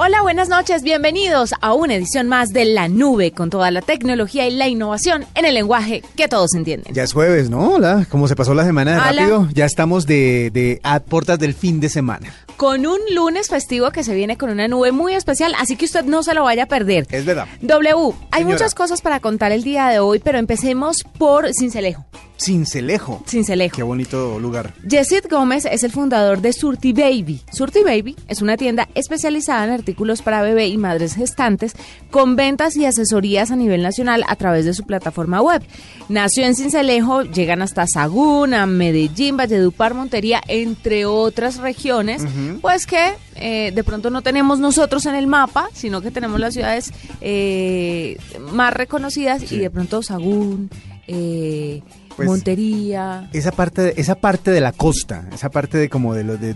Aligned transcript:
Hola, 0.00 0.22
buenas 0.22 0.48
noches, 0.48 0.84
bienvenidos 0.84 1.54
a 1.60 1.74
una 1.74 1.96
edición 1.96 2.28
más 2.28 2.50
de 2.50 2.64
La 2.66 2.86
Nube 2.86 3.32
con 3.32 3.50
toda 3.50 3.72
la 3.72 3.82
tecnología 3.82 4.46
y 4.46 4.52
la 4.52 4.68
innovación 4.68 5.26
en 5.34 5.44
el 5.44 5.54
lenguaje 5.54 6.04
que 6.14 6.28
todos 6.28 6.54
entienden. 6.54 6.94
Ya 6.94 7.02
es 7.02 7.12
jueves, 7.12 7.50
¿no? 7.50 7.74
Hola, 7.74 8.06
¿cómo 8.08 8.28
se 8.28 8.36
pasó 8.36 8.54
la 8.54 8.64
semana 8.64 8.92
de 8.92 9.00
rápido? 9.00 9.48
Ya 9.52 9.64
estamos 9.64 10.06
de, 10.06 10.50
de 10.52 10.80
a 10.84 11.00
puertas 11.00 11.40
del 11.40 11.52
fin 11.52 11.80
de 11.80 11.88
semana. 11.88 12.32
Con 12.56 12.86
un 12.86 13.00
lunes 13.12 13.48
festivo 13.48 13.90
que 13.90 14.04
se 14.04 14.14
viene 14.14 14.38
con 14.38 14.50
una 14.50 14.68
nube 14.68 14.92
muy 14.92 15.14
especial, 15.14 15.52
así 15.58 15.74
que 15.74 15.86
usted 15.86 16.04
no 16.04 16.22
se 16.22 16.32
lo 16.32 16.44
vaya 16.44 16.62
a 16.62 16.66
perder. 16.66 17.08
Es 17.10 17.24
verdad. 17.24 17.48
W, 17.60 18.14
hay 18.30 18.44
muchas 18.44 18.76
cosas 18.76 19.02
para 19.02 19.18
contar 19.18 19.50
el 19.50 19.64
día 19.64 19.88
de 19.88 19.98
hoy, 19.98 20.20
pero 20.20 20.38
empecemos 20.38 20.98
por 21.18 21.52
Cincelejo. 21.52 22.06
Cincelejo. 22.38 23.22
Cincelejo. 23.26 23.76
Qué 23.76 23.82
bonito 23.82 24.38
lugar. 24.38 24.74
Yesid 24.88 25.24
Gómez 25.28 25.64
es 25.64 25.82
el 25.82 25.90
fundador 25.90 26.40
de 26.40 26.52
Surti 26.52 26.92
Baby. 26.92 27.40
Surti 27.52 27.82
Baby 27.82 28.16
es 28.28 28.40
una 28.42 28.56
tienda 28.56 28.88
especializada 28.94 29.64
en 29.64 29.72
artículos 29.72 30.22
para 30.22 30.42
bebé 30.42 30.68
y 30.68 30.78
madres 30.78 31.14
gestantes 31.14 31.74
con 32.10 32.36
ventas 32.36 32.76
y 32.76 32.86
asesorías 32.86 33.50
a 33.50 33.56
nivel 33.56 33.82
nacional 33.82 34.24
a 34.28 34.36
través 34.36 34.64
de 34.64 34.74
su 34.74 34.84
plataforma 34.84 35.42
web. 35.42 35.62
Nació 36.08 36.44
en 36.44 36.54
Cincelejo, 36.54 37.22
llegan 37.22 37.60
hasta 37.60 37.86
Saguna, 37.86 38.66
Medellín, 38.66 39.36
Valledupar, 39.36 39.94
Montería, 39.94 40.40
entre 40.46 41.06
otras 41.06 41.58
regiones, 41.58 42.24
pues 42.60 42.86
que 42.86 43.14
eh, 43.36 43.72
de 43.74 43.84
pronto 43.84 44.10
no 44.10 44.22
tenemos 44.22 44.58
nosotros 44.58 45.06
en 45.06 45.14
el 45.14 45.26
mapa, 45.26 45.68
sino 45.72 46.00
que 46.00 46.10
tenemos 46.10 46.40
las 46.40 46.54
ciudades 46.54 46.92
eh, 47.20 48.18
más 48.52 48.72
reconocidas 48.72 49.50
y 49.52 49.58
de 49.58 49.70
pronto 49.70 50.02
Sagún, 50.02 50.70
eh, 51.06 51.82
pues, 52.18 52.28
Montería. 52.28 53.28
Esa 53.32 53.52
parte, 53.52 53.94
esa 54.00 54.16
parte 54.16 54.50
de 54.50 54.60
la 54.60 54.72
costa, 54.72 55.24
esa 55.32 55.50
parte 55.50 55.78
de 55.78 55.88
como 55.88 56.14
de, 56.14 56.24
lo, 56.24 56.36
de, 56.36 56.52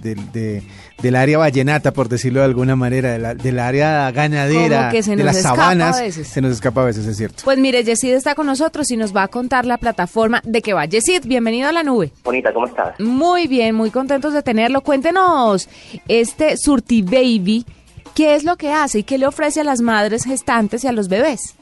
del 1.00 1.16
área 1.16 1.38
vallenata, 1.38 1.92
por 1.92 2.08
decirlo 2.08 2.40
de 2.40 2.46
alguna 2.46 2.74
manera, 2.74 3.16
de 3.16 3.34
del 3.36 3.58
área 3.60 4.10
ganadera, 4.10 4.90
de 4.90 5.16
las 5.22 5.40
sabanas, 5.40 6.02
se 6.12 6.40
nos 6.40 6.50
escapa 6.50 6.82
a 6.82 6.86
veces, 6.86 7.06
es 7.06 7.16
cierto. 7.16 7.44
Pues 7.44 7.58
mire, 7.58 7.84
Yesid 7.84 8.12
está 8.12 8.34
con 8.34 8.46
nosotros 8.46 8.90
y 8.90 8.96
nos 8.96 9.14
va 9.14 9.22
a 9.22 9.28
contar 9.28 9.64
la 9.64 9.78
plataforma 9.78 10.40
de 10.44 10.62
que 10.62 10.74
va. 10.74 10.84
Yesid, 10.84 11.26
bienvenido 11.26 11.68
a 11.68 11.72
la 11.72 11.84
nube. 11.84 12.10
Bonita, 12.24 12.52
¿cómo 12.52 12.66
estás? 12.66 12.98
Muy 12.98 13.46
bien, 13.46 13.76
muy 13.76 13.92
contentos 13.92 14.32
de 14.32 14.42
tenerlo. 14.42 14.80
Cuéntenos, 14.80 15.68
este 16.08 16.56
Surti 16.56 17.02
Baby, 17.02 17.64
¿qué 18.16 18.34
es 18.34 18.42
lo 18.42 18.56
que 18.56 18.72
hace 18.72 18.98
y 18.98 19.02
qué 19.04 19.16
le 19.16 19.28
ofrece 19.28 19.60
a 19.60 19.64
las 19.64 19.80
madres 19.80 20.24
gestantes 20.24 20.82
y 20.82 20.88
a 20.88 20.92
los 20.92 21.08
bebés? 21.08 21.54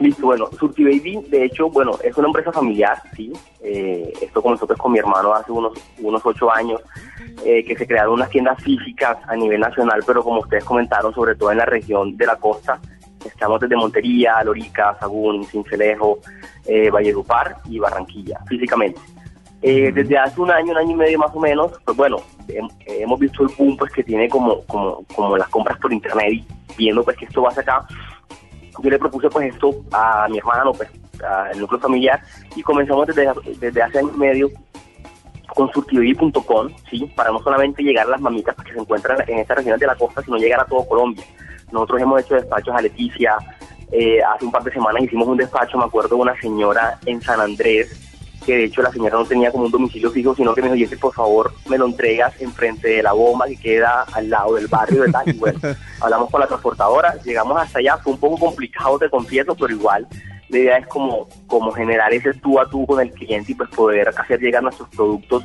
Listo, 0.00 0.26
bueno, 0.26 0.48
Surti 0.58 0.84
Baby, 0.84 1.24
de 1.28 1.44
hecho, 1.44 1.70
bueno, 1.70 1.92
es 2.02 2.16
una 2.16 2.28
empresa 2.28 2.52
familiar, 2.52 3.00
sí. 3.14 3.32
Eh, 3.62 4.12
esto 4.20 4.42
comenzó 4.42 4.66
pues, 4.66 4.78
con 4.78 4.92
mi 4.92 4.98
hermano 4.98 5.32
hace 5.32 5.52
unos, 5.52 5.72
unos 6.00 6.20
ocho 6.24 6.52
años, 6.52 6.80
eh, 7.44 7.64
que 7.64 7.76
se 7.76 7.86
crearon 7.86 8.14
unas 8.14 8.30
tiendas 8.30 8.62
físicas 8.62 9.16
a 9.26 9.36
nivel 9.36 9.60
nacional, 9.60 10.02
pero 10.06 10.22
como 10.22 10.40
ustedes 10.40 10.64
comentaron, 10.64 11.14
sobre 11.14 11.36
todo 11.36 11.52
en 11.52 11.58
la 11.58 11.64
región 11.64 12.16
de 12.16 12.26
la 12.26 12.36
costa, 12.36 12.80
estamos 13.24 13.60
desde 13.60 13.76
Montería, 13.76 14.42
Lorica, 14.42 14.96
Sagún, 14.98 15.44
Cincelejo, 15.44 16.18
eh, 16.66 16.90
Valledupar 16.90 17.56
y 17.68 17.78
Barranquilla, 17.78 18.40
físicamente. 18.48 19.00
Eh, 19.62 19.92
desde 19.92 20.18
hace 20.18 20.40
un 20.40 20.50
año, 20.50 20.72
un 20.72 20.78
año 20.78 20.90
y 20.90 20.94
medio 20.94 21.18
más 21.18 21.30
o 21.34 21.40
menos, 21.40 21.72
pues 21.84 21.96
bueno, 21.96 22.18
hemos 22.86 23.18
visto 23.18 23.44
el 23.44 23.48
boom 23.56 23.78
pues 23.78 23.90
que 23.92 24.04
tiene 24.04 24.28
como, 24.28 24.60
como, 24.66 25.02
como 25.14 25.38
las 25.38 25.48
compras 25.48 25.78
por 25.78 25.90
internet 25.90 26.34
y 26.34 26.46
viendo 26.76 27.02
pues 27.02 27.16
que 27.16 27.24
esto 27.24 27.40
va 27.40 27.48
hacia 27.48 27.62
acá, 27.62 27.86
yo 28.82 28.90
le 28.90 28.98
propuse 28.98 29.28
pues 29.28 29.52
esto 29.52 29.70
a 29.92 30.26
mi 30.28 30.38
hermano, 30.38 30.72
pues 30.72 30.88
al 31.22 31.58
núcleo 31.58 31.80
familiar 31.80 32.20
y 32.56 32.62
comenzamos 32.62 33.06
desde, 33.06 33.82
hace 33.82 33.98
año 33.98 34.10
y 34.14 34.18
medio 34.18 34.50
con 35.54 35.70
surtivivi.com, 35.72 36.68
¿sí? 36.90 37.10
para 37.14 37.30
no 37.30 37.38
solamente 37.40 37.82
llegar 37.82 38.06
a 38.06 38.10
las 38.10 38.20
mamitas 38.20 38.56
que 38.56 38.72
se 38.72 38.78
encuentran 38.78 39.18
en 39.28 39.38
estas 39.38 39.58
regiones 39.58 39.80
de 39.80 39.86
la 39.86 39.94
costa, 39.94 40.20
sino 40.22 40.36
llegar 40.36 40.60
a 40.60 40.64
todo 40.64 40.86
Colombia. 40.86 41.24
Nosotros 41.70 42.00
hemos 42.00 42.22
hecho 42.22 42.34
despachos 42.34 42.74
a 42.74 42.80
Leticia, 42.80 43.36
eh, 43.92 44.20
hace 44.22 44.44
un 44.44 44.50
par 44.50 44.64
de 44.64 44.72
semanas 44.72 45.02
hicimos 45.02 45.28
un 45.28 45.36
despacho, 45.36 45.78
me 45.78 45.84
acuerdo, 45.84 46.16
de 46.16 46.22
una 46.22 46.40
señora 46.40 46.98
en 47.06 47.20
San 47.22 47.40
Andrés, 47.40 48.03
que 48.44 48.56
de 48.56 48.64
hecho 48.64 48.82
la 48.82 48.92
señora 48.92 49.16
no 49.16 49.24
tenía 49.24 49.50
como 49.50 49.64
un 49.64 49.70
domicilio 49.70 50.10
fijo, 50.10 50.34
sino 50.34 50.54
que 50.54 50.62
me 50.62 50.72
dijo, 50.72 50.96
por 51.00 51.14
favor, 51.14 51.54
me 51.68 51.78
lo 51.78 51.86
entregas 51.86 52.40
enfrente 52.40 52.88
de 52.88 53.02
la 53.02 53.12
bomba 53.12 53.46
que 53.46 53.56
queda 53.56 54.02
al 54.12 54.30
lado 54.30 54.54
del 54.54 54.66
barrio 54.66 55.02
de 55.02 55.12
tal. 55.12 55.28
Y 55.28 55.38
bueno, 55.38 55.58
hablamos 56.00 56.30
con 56.30 56.40
la 56.40 56.46
transportadora, 56.46 57.14
llegamos 57.22 57.60
hasta 57.60 57.78
allá, 57.78 57.96
fue 57.98 58.12
un 58.12 58.18
poco 58.18 58.38
complicado, 58.38 58.98
te 58.98 59.10
confieso, 59.10 59.54
pero 59.54 59.72
igual 59.72 60.06
la 60.48 60.58
idea 60.58 60.78
es 60.78 60.86
como, 60.86 61.28
como 61.46 61.72
generar 61.72 62.12
ese 62.12 62.32
tú 62.34 62.60
a 62.60 62.68
tú 62.68 62.86
con 62.86 63.00
el 63.00 63.10
cliente 63.10 63.52
y 63.52 63.54
pues 63.54 63.68
poder 63.70 64.08
hacer 64.08 64.40
llegar 64.40 64.62
nuestros 64.62 64.88
productos 64.90 65.44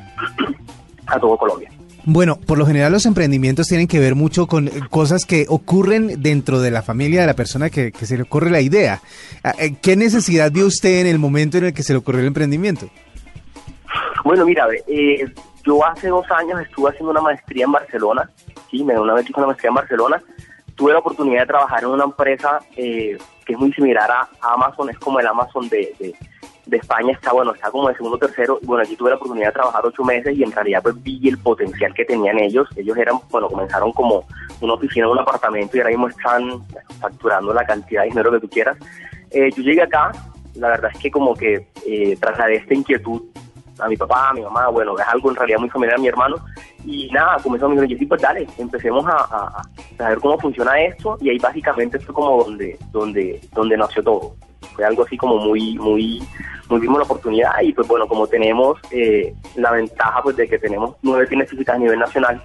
a 1.07 1.19
todo 1.19 1.37
Colombia. 1.37 1.71
Bueno, 2.05 2.39
por 2.39 2.57
lo 2.57 2.65
general 2.65 2.91
los 2.91 3.05
emprendimientos 3.05 3.67
tienen 3.67 3.87
que 3.87 3.99
ver 3.99 4.15
mucho 4.15 4.47
con 4.47 4.69
cosas 4.89 5.25
que 5.25 5.45
ocurren 5.49 6.21
dentro 6.21 6.61
de 6.61 6.71
la 6.71 6.81
familia 6.81 7.21
de 7.21 7.27
la 7.27 7.33
persona 7.33 7.69
que, 7.69 7.91
se 7.91 8.15
le 8.15 8.23
ocurre 8.23 8.49
la 8.49 8.61
idea. 8.61 9.01
Ah, 9.43 9.53
eh, 9.59 9.75
¿Qué 9.81 9.95
necesidad 9.95 10.51
vio 10.51 10.65
usted 10.65 11.01
en 11.01 11.07
el 11.07 11.19
momento 11.19 11.57
en 11.57 11.65
el 11.65 11.73
que 11.73 11.83
se 11.83 11.93
le 11.93 11.99
ocurrió 11.99 12.21
el 12.21 12.27
emprendimiento? 12.27 12.89
Bueno, 14.23 14.45
mira, 14.45 14.67
eh, 14.87 15.25
yo 15.65 15.85
hace 15.85 16.07
dos 16.07 16.25
años 16.31 16.61
estuve 16.61 16.89
haciendo 16.89 17.11
una 17.11 17.21
maestría 17.21 17.65
en 17.65 17.71
Barcelona, 17.71 18.29
sí, 18.71 18.83
me 18.83 18.97
una 18.97 19.13
vez 19.13 19.25
una 19.35 19.47
maestría 19.47 19.69
en 19.69 19.75
Barcelona, 19.75 20.21
tuve 20.75 20.93
la 20.93 20.99
oportunidad 20.99 21.41
de 21.41 21.47
trabajar 21.47 21.83
en 21.83 21.89
una 21.89 22.05
empresa 22.05 22.59
eh, 22.77 23.17
que 23.45 23.53
es 23.53 23.59
muy 23.59 23.73
similar 23.73 24.09
a 24.09 24.29
Amazon, 24.41 24.89
es 24.89 24.97
como 24.99 25.19
el 25.19 25.27
Amazon 25.27 25.67
de, 25.69 25.93
de 25.99 26.15
España 26.77 27.11
está, 27.13 27.33
bueno, 27.33 27.53
está 27.53 27.71
como 27.71 27.89
de 27.89 27.95
segundo 27.95 28.17
tercero. 28.17 28.59
Y 28.61 28.65
bueno, 28.65 28.83
allí 28.83 28.95
tuve 28.95 29.09
la 29.09 29.15
oportunidad 29.15 29.47
de 29.47 29.53
trabajar 29.53 29.85
ocho 29.85 30.03
meses 30.03 30.37
y 30.37 30.43
en 30.43 30.51
realidad 30.51 30.81
pues 30.83 31.01
vi 31.01 31.27
el 31.27 31.37
potencial 31.37 31.93
que 31.93 32.05
tenían 32.05 32.39
ellos. 32.39 32.67
Ellos 32.75 32.97
eran, 32.97 33.15
bueno, 33.29 33.47
comenzaron 33.47 33.91
como 33.91 34.25
una 34.61 34.73
oficina 34.73 35.09
un 35.09 35.19
apartamento 35.19 35.77
y 35.77 35.79
ahora 35.79 35.89
mismo 35.91 36.07
están 36.09 36.63
facturando 36.99 37.53
la 37.53 37.65
cantidad 37.65 38.03
de 38.03 38.09
dinero 38.09 38.31
que 38.31 38.39
tú 38.39 38.49
quieras. 38.49 38.77
Eh, 39.31 39.49
yo 39.55 39.63
llegué 39.63 39.81
acá, 39.81 40.11
la 40.55 40.69
verdad 40.69 40.91
es 40.93 40.99
que 40.99 41.11
como 41.11 41.33
que 41.33 41.67
eh, 41.85 42.17
trasladé 42.19 42.55
esta 42.55 42.73
inquietud 42.73 43.21
a 43.79 43.87
mi 43.87 43.95
papá, 43.95 44.29
a 44.29 44.33
mi 44.33 44.41
mamá, 44.41 44.67
bueno, 44.67 44.97
es 44.97 45.07
algo 45.07 45.29
en 45.29 45.35
realidad 45.35 45.59
muy 45.59 45.69
familiar 45.69 45.97
a 45.97 46.01
mi 46.01 46.07
hermano. 46.07 46.37
Y 46.85 47.09
nada, 47.11 47.37
comenzó 47.41 47.65
a 47.65 47.69
mi 47.69 47.93
y 47.93 48.05
pues 48.05 48.21
dale, 48.21 48.47
empecemos 48.57 49.05
a, 49.05 49.17
a, 49.17 49.61
saber 49.97 50.19
cómo 50.19 50.37
funciona 50.39 50.79
esto 50.81 51.17
y 51.21 51.29
ahí 51.29 51.37
básicamente 51.37 51.99
fue 51.99 52.13
como 52.13 52.43
donde, 52.43 52.77
donde, 52.91 53.41
donde 53.53 53.77
nació 53.77 54.03
todo. 54.03 54.35
Fue 54.75 54.85
algo 54.85 55.03
así 55.03 55.17
como 55.17 55.37
muy, 55.37 55.77
muy, 55.77 56.21
muy 56.69 56.79
vimos 56.79 56.99
la 56.99 57.05
oportunidad 57.05 57.51
y 57.61 57.73
pues 57.73 57.87
bueno, 57.87 58.07
como 58.07 58.27
tenemos 58.27 58.79
eh, 58.91 59.33
la 59.55 59.71
ventaja 59.71 60.21
pues 60.21 60.35
de 60.35 60.47
que 60.47 60.59
tenemos 60.59 60.95
nueve 61.01 61.27
tiendas 61.27 61.49
físicas 61.49 61.75
a 61.75 61.79
nivel 61.79 61.99
nacional, 61.99 62.41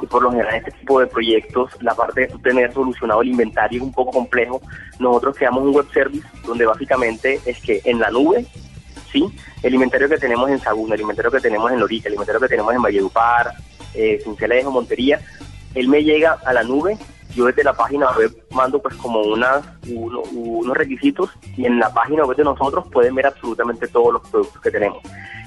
y 0.00 0.06
por 0.06 0.22
lo 0.22 0.30
general 0.30 0.54
este 0.54 0.70
tipo 0.72 1.00
de 1.00 1.06
proyectos, 1.06 1.70
la 1.80 1.94
parte 1.94 2.22
de 2.22 2.38
tener 2.38 2.72
solucionado 2.72 3.22
el 3.22 3.28
inventario 3.28 3.78
es 3.78 3.84
un 3.84 3.92
poco 3.92 4.10
complejo. 4.10 4.60
Nosotros 4.98 5.36
creamos 5.36 5.64
un 5.64 5.74
web 5.74 5.86
service 5.92 6.26
donde 6.46 6.64
básicamente 6.64 7.40
es 7.44 7.60
que 7.60 7.82
en 7.84 8.00
la 8.00 8.10
nube 8.10 8.46
¿sí? 9.12 9.30
El 9.62 9.74
inventario 9.74 10.08
que 10.08 10.18
tenemos 10.18 10.50
en 10.50 10.58
Sagún, 10.58 10.92
el 10.92 11.00
inventario 11.00 11.30
que 11.30 11.40
tenemos 11.40 11.70
en 11.70 11.80
Lorica, 11.80 12.08
el 12.08 12.14
inventario 12.14 12.40
que 12.40 12.48
tenemos 12.48 12.74
en 12.74 12.82
Valledupar, 12.82 13.52
eh, 13.94 14.20
Cincelejo, 14.24 14.70
Montería, 14.70 15.20
él 15.74 15.88
me 15.88 16.02
llega 16.02 16.38
a 16.44 16.52
la 16.52 16.62
nube, 16.62 16.98
yo 17.34 17.46
desde 17.46 17.64
la 17.64 17.72
página 17.72 18.10
web 18.12 18.30
mando 18.50 18.80
pues 18.80 18.94
como 18.96 19.20
unas, 19.20 19.64
unos 19.88 20.76
requisitos 20.76 21.30
y 21.56 21.66
en 21.66 21.78
la 21.78 21.92
página 21.92 22.24
web 22.24 22.36
de 22.36 22.44
nosotros 22.44 22.86
pueden 22.92 23.14
ver 23.14 23.26
absolutamente 23.26 23.88
todos 23.88 24.12
los 24.14 24.28
productos 24.28 24.60
que 24.60 24.70
tenemos. 24.70 24.98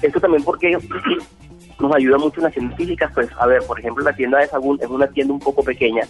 Esto 0.02 0.20
también 0.20 0.44
porque 0.44 0.78
nos 1.78 1.94
ayuda 1.94 2.18
mucho 2.18 2.40
en 2.40 2.44
las 2.44 2.52
tiendas 2.52 2.76
físicas, 2.76 3.10
pues 3.14 3.28
a 3.38 3.46
ver, 3.46 3.62
por 3.66 3.78
ejemplo, 3.78 4.02
la 4.02 4.14
tienda 4.14 4.38
de 4.38 4.46
Sagún 4.46 4.78
es 4.80 4.88
una 4.88 5.06
tienda 5.08 5.34
un 5.34 5.40
poco 5.40 5.62
pequeña, 5.62 6.02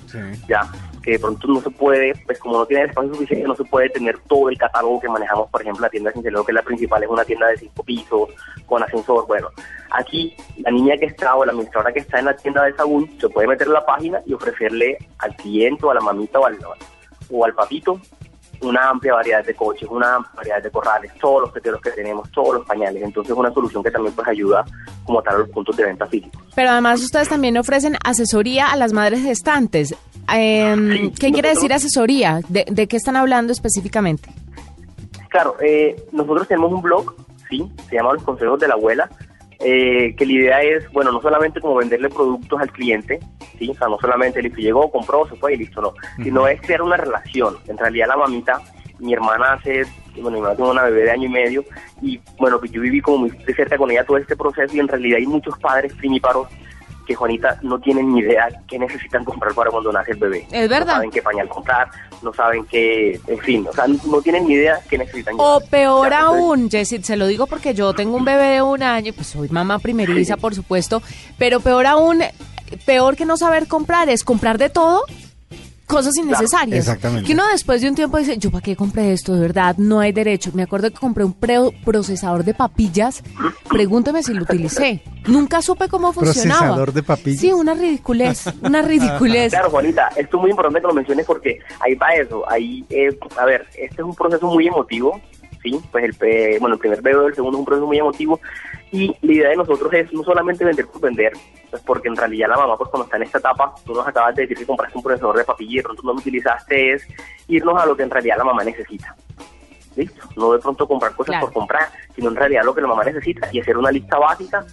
ya, 0.49 0.63
que 1.03 1.13
de 1.13 1.19
pronto 1.19 1.49
no 1.49 1.61
se 1.61 1.71
puede, 1.71 2.15
pues 2.25 2.39
como 2.39 2.59
no 2.59 2.67
tiene 2.67 2.85
espacio 2.85 3.15
suficiente, 3.15 3.49
no 3.49 3.57
se 3.57 3.65
puede 3.65 3.89
tener 3.91 4.19
todo 4.29 4.49
el 4.49 4.59
catálogo 4.59 5.01
que 5.01 5.09
manejamos, 5.09 5.51
por 5.51 5.63
ejemplo, 5.63 5.83
la 5.83 5.91
tienda 5.91 6.11
de 6.11 6.15
Cincelejo, 6.15 6.45
que 6.45 6.53
es 6.53 6.57
la 6.57 6.63
principal, 6.63 7.03
es 7.03 7.09
una 7.09 7.25
tienda 7.25 7.49
de 7.49 7.59
cinco 7.59 7.83
pisos, 7.83 8.29
con 8.67 8.83
ascensor, 8.83 9.27
bueno, 9.27 9.49
aquí 9.91 10.35
la 10.59 10.71
niña 10.71 10.97
que 10.97 11.07
está 11.07 11.35
o 11.35 11.45
la 11.45 11.53
administradora 11.53 11.93
que 11.93 12.01
está 12.01 12.19
en 12.19 12.27
la 12.27 12.37
tienda 12.37 12.65
de 12.65 12.75
Sagún 12.75 13.11
se 13.21 13.29
puede 13.29 13.49
meter 13.49 13.67
en 13.67 13.73
la 13.73 13.87
página 13.87 14.21
y 14.27 14.35
ofrecerle 14.35 14.99
al 15.19 15.35
cliente 15.37 15.85
o 15.85 15.91
a 15.91 15.95
la 15.95 16.01
mamita 16.01 16.39
o 16.39 16.47
al, 16.47 16.59
o 17.31 17.45
al 17.45 17.55
papito 17.55 18.01
una 18.63 18.91
amplia 18.91 19.15
variedad 19.15 19.45
de 19.45 19.55
coches, 19.55 19.89
una 19.91 20.17
amplia 20.17 20.35
variedad 20.37 20.63
de 20.63 20.71
corrales, 20.71 21.13
todos 21.21 21.43
los 21.43 21.53
teteros 21.53 21.81
que 21.81 21.91
tenemos, 21.91 22.31
todos 22.31 22.55
los 22.55 22.67
pañales. 22.67 23.03
Entonces 23.03 23.33
es 23.33 23.39
una 23.39 23.53
solución 23.53 23.83
que 23.83 23.91
también 23.91 24.15
pues 24.15 24.27
ayuda 24.29 24.65
como 25.05 25.23
tal 25.23 25.37
a 25.37 25.39
los 25.39 25.49
puntos 25.51 25.77
de 25.77 25.85
venta 25.85 26.07
físicos. 26.07 26.43
Pero 26.55 26.71
además 26.71 27.03
ustedes 27.03 27.29
también 27.29 27.57
ofrecen 27.57 27.97
asesoría 28.05 28.73
a 28.73 28.77
las 28.77 28.93
madres 28.93 29.23
gestantes. 29.23 29.95
Eh, 30.35 31.13
¿Qué 31.19 31.33
quiere 31.33 31.51
decir 31.51 31.73
asesoría? 31.73 32.41
¿De, 32.49 32.87
qué 32.87 32.97
están 32.97 33.17
hablando 33.17 33.53
específicamente? 33.53 34.31
Claro, 35.29 35.57
eh, 35.61 35.97
nosotros 36.13 36.49
tenemos 36.49 36.73
un 36.73 36.83
blog, 36.83 37.15
sí, 37.49 37.71
se 37.89 37.97
llama 37.97 38.15
Los 38.15 38.23
Consejos 38.23 38.59
de 38.59 38.69
la 38.69 38.75
Abuela, 38.75 39.09
eh, 39.61 40.15
que 40.17 40.27
la 40.27 40.33
idea 40.33 40.63
es, 40.63 40.91
bueno, 40.93 41.13
no 41.13 41.21
solamente 41.21 41.61
como 41.61 41.77
venderle 41.77 42.09
productos 42.09 42.61
al 42.61 42.71
cliente, 42.71 43.21
¿sí? 43.59 43.71
O 43.71 43.75
sea, 43.75 43.89
no 43.89 43.99
solamente 43.99 44.43
listo, 44.43 44.59
llegó, 44.59 44.91
compró, 44.91 45.27
se 45.29 45.37
fue 45.37 45.55
y 45.55 45.59
listo, 45.59 45.81
no. 45.81 45.95
Sino 46.23 46.47
es 46.47 46.61
crear 46.61 46.83
una 46.83 46.97
relación. 46.97 47.57
En 47.67 47.79
realidad 47.79 48.09
la 48.09 48.17
mamita, 48.17 48.61
mi 48.99 49.13
hermana 49.13 49.55
hace, 49.55 49.85
bueno, 50.15 50.31
mi 50.31 50.37
hermana 50.39 50.57
tiene 50.57 50.71
una 50.71 50.85
bebé 50.85 51.03
de 51.03 51.11
año 51.11 51.27
y 51.27 51.33
medio 51.33 51.65
y 52.03 52.21
bueno, 52.39 52.59
pues 52.59 52.71
yo 52.71 52.81
viví 52.81 53.01
como 53.01 53.19
muy 53.19 53.31
de 53.31 53.55
cerca 53.55 53.79
con 53.79 53.91
ella 53.91 54.05
todo 54.05 54.19
este 54.19 54.37
proceso 54.37 54.75
y 54.75 54.81
en 54.81 54.89
realidad 54.89 55.19
hay 55.19 55.27
muchos 55.27 55.59
padres 55.59 55.93
primíparos 55.95 56.49
que 57.07 57.15
Juanita 57.15 57.59
no 57.63 57.79
tienen 57.79 58.13
ni 58.13 58.21
idea 58.21 58.49
qué 58.69 58.79
necesitan 58.79 59.25
comprar 59.25 59.55
para 59.55 59.71
cuando 59.71 59.93
nace 59.93 60.13
el 60.13 60.19
bebé. 60.19 60.47
Es 60.51 60.69
verdad. 60.69 60.87
No 60.87 60.93
saben 60.95 61.11
qué 61.11 61.23
pañal 61.23 61.49
comprar, 61.49 61.89
no 62.23 62.33
saben 62.35 62.65
qué, 62.67 63.21
en 63.27 63.39
fin, 63.39 63.67
o 63.69 63.73
sea, 63.73 63.87
no 63.87 64.21
tienen 64.21 64.47
ni 64.47 64.55
idea 64.55 64.81
qué 64.89 64.99
necesitan. 64.99 65.35
O 65.39 65.57
llevar. 65.59 65.71
peor 65.71 66.11
Ya, 66.11 66.21
aún, 66.23 66.71
Jessie, 66.71 67.03
se 67.03 67.17
lo 67.17 67.27
digo 67.27 67.47
porque 67.47 67.73
yo 67.75 67.95
tengo 67.95 68.17
un 68.17 68.25
bebé 68.25 68.47
de 68.57 68.63
un 68.63 68.83
año, 68.83 69.13
pues 69.15 69.29
soy 69.29 69.49
mamá 69.49 69.79
primeriza, 69.79 70.37
por 70.37 70.55
supuesto, 70.55 71.03
pero 71.39 71.61
peor 71.61 71.87
aún, 71.87 72.23
peor 72.85 73.17
que 73.17 73.25
no 73.25 73.37
saber 73.37 73.69
comprar 73.69 74.09
es 74.09 74.25
comprar 74.25 74.59
de 74.59 74.69
todo 74.69 75.03
cosas 75.87 76.17
innecesarias. 76.17 76.81
exactamente. 76.81 77.29
Que 77.29 77.35
uno 77.35 77.47
después 77.53 77.81
de 77.81 77.89
un 77.89 77.95
tiempo 77.95 78.19
dice, 78.19 78.37
yo 78.39 78.51
para 78.51 78.61
qué 78.65 78.75
compré 78.75 79.13
esto, 79.13 79.35
de 79.35 79.41
verdad, 79.41 79.77
no 79.79 80.01
hay 80.01 80.11
derecho. 80.11 80.51
Me 80.53 80.65
acuerdo 80.65 80.91
que 80.91 80.97
compré 80.97 81.25
un 81.25 81.33
pre- 81.33 81.71
procesador 81.85 82.43
de 82.43 82.55
papillas, 82.55 83.23
pregúnteme 83.69 84.23
si 84.25 84.35
lo 84.35 84.43
utilicé. 84.43 85.03
Nunca 85.27 85.61
supe 85.63 85.89
cómo 85.89 86.13
funcionaba. 86.13 86.61
¿Procesador 86.61 86.93
de 86.93 87.03
papillas? 87.03 87.41
Sí, 87.41 87.53
una 87.53 87.75
ridiculez, 87.75 88.45
una 88.63 88.83
ridiculez. 88.83 89.53
Claro, 89.53 89.71
Juanita, 89.71 90.09
esto 90.17 90.37
es 90.37 90.41
muy 90.41 90.51
importante 90.51 90.81
que 90.81 90.87
lo 90.87 90.95
menciones 90.95 91.27
porque 91.27 91.59
ahí 91.81 91.95
va 91.95 92.15
eso. 92.15 92.49
Ahí, 92.51 92.85
eh, 92.91 93.17
a 93.39 93.45
ver, 93.45 93.67
este 93.77 93.97
es 93.97 94.01
un 94.05 94.15
proceso 94.15 94.47
muy 94.47 94.67
emotivo, 94.69 95.21
¿sí? 95.63 95.81
Pues 95.91 96.05
el, 96.05 96.15
pe- 96.15 96.59
bueno, 96.61 96.75
el 96.75 96.81
primer 96.81 97.03
bebé, 97.03 97.27
el 97.27 97.35
segundo 97.35 97.59
es 97.59 97.61
un 97.61 97.65
proceso 97.67 97.87
muy 97.87 97.99
emotivo. 97.99 98.41
Y 98.93 99.09
la 99.23 99.33
idea 99.33 99.49
de 99.51 99.57
nosotros 99.57 99.93
es 99.93 100.13
no 100.13 100.23
solamente 100.23 100.65
vender 100.65 100.87
por 100.87 101.01
vender, 101.01 101.33
pues 101.71 101.83
porque 101.83 102.07
en 102.09 102.15
realidad 102.17 102.49
la 102.49 102.57
mamá, 102.57 102.77
pues 102.77 102.89
cuando 102.89 103.05
está 103.07 103.17
en 103.17 103.25
esta 103.25 103.39
etapa, 103.39 103.75
tú 103.85 103.93
nos 103.95 104.07
acabas 104.07 104.35
de 104.37 104.43
decir 104.43 104.57
que 104.57 104.65
compraste 104.65 104.97
un 104.97 105.03
procesador 105.03 105.37
de 105.37 105.45
papilla 105.45 105.73
y 105.73 105.77
de 105.79 105.83
pronto 105.83 106.03
no 106.05 106.13
lo 106.13 106.19
utilizaste, 106.21 106.93
es 106.93 107.03
irnos 107.49 107.83
a 107.83 107.85
lo 107.85 107.97
que 107.97 108.05
en 108.05 108.11
realidad 108.11 108.37
la 108.39 108.45
mamá 108.45 108.63
necesita. 108.63 109.15
¿Listo? 109.97 110.23
No 110.37 110.53
de 110.53 110.59
pronto 110.61 110.87
comprar 110.87 111.15
cosas 111.17 111.33
Claro. 111.33 111.47
por 111.47 111.55
comprar, 111.55 111.89
sino 112.15 112.29
en 112.29 112.37
realidad 112.37 112.63
lo 112.65 112.75
que 112.75 112.81
la 112.83 112.87
mamá 112.89 113.03
necesita 113.03 113.49
y 113.51 113.61
hacer 113.61 113.77
una 113.77 113.91
lista 113.91 114.19
básica 114.19 114.65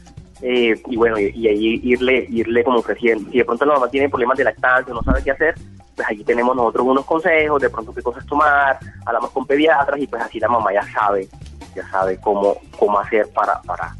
eh, 0.46 0.82
y 0.88 0.98
bueno, 0.98 1.18
y, 1.18 1.32
y 1.34 1.48
ahí 1.48 1.80
irle, 1.84 2.28
irle 2.30 2.66
como 2.66 2.80
ofreciendo. 2.80 3.32
Si 3.32 3.38
de 3.38 3.46
pronto 3.46 3.64
la 3.66 3.76
mamá 3.76 3.90
tiene 3.90 4.10
problemas 4.10 4.38
de 4.38 4.44
lactancia, 4.44 4.94
no 4.94 5.02
sabe 5.02 5.24
qué 5.24 5.32
hacer, 5.32 5.56
pues 5.96 6.06
allí 6.06 6.22
tenemos 6.26 6.54
nosotros 6.54 6.86
unos 6.86 7.06
consejos, 7.06 7.62
de 7.62 7.70
pronto 7.70 7.94
qué 7.94 8.02
cosas 8.02 8.26
tomar, 8.26 8.78
hablamos 9.06 9.32
con 9.32 9.46
pediatras 9.46 10.02
y 10.02 10.06
pues 10.06 10.22
así 10.22 10.42
la 10.42 10.50
mamá 10.50 10.74
ya 10.74 10.84
sabe, 10.92 11.30
ya 11.74 11.88
sabe 11.90 12.20
cómo, 12.20 12.58
cómo 12.78 13.00
hacer 13.00 13.32
para, 13.34 13.62
para, 13.62 13.96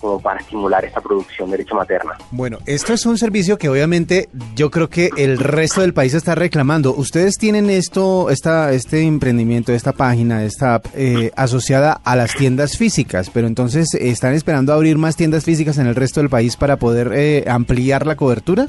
como 0.00 0.20
para 0.20 0.40
estimular 0.40 0.84
esta 0.84 1.00
producción 1.00 1.50
de 1.50 1.58
leche 1.58 1.74
materna. 1.74 2.16
Bueno, 2.30 2.58
esto 2.66 2.92
es 2.92 3.04
un 3.06 3.18
servicio 3.18 3.58
que 3.58 3.68
obviamente 3.68 4.28
yo 4.54 4.70
creo 4.70 4.88
que 4.88 5.10
el 5.16 5.38
resto 5.38 5.80
del 5.80 5.94
país 5.94 6.14
está 6.14 6.34
reclamando. 6.34 6.94
Ustedes 6.94 7.36
tienen 7.36 7.70
esto, 7.70 8.30
esta, 8.30 8.72
este 8.72 9.02
emprendimiento, 9.02 9.72
esta 9.72 9.92
página, 9.92 10.44
esta 10.44 10.76
app 10.76 10.86
eh, 10.94 11.32
asociada 11.36 12.00
a 12.04 12.16
las 12.16 12.34
tiendas 12.34 12.76
físicas, 12.76 13.30
pero 13.30 13.46
entonces 13.46 13.94
están 13.94 14.34
esperando 14.34 14.72
abrir 14.72 14.98
más 14.98 15.16
tiendas 15.16 15.44
físicas 15.44 15.78
en 15.78 15.86
el 15.86 15.94
resto 15.94 16.20
del 16.20 16.30
país 16.30 16.56
para 16.56 16.76
poder 16.76 17.12
eh, 17.14 17.44
ampliar 17.48 18.06
la 18.06 18.16
cobertura. 18.16 18.68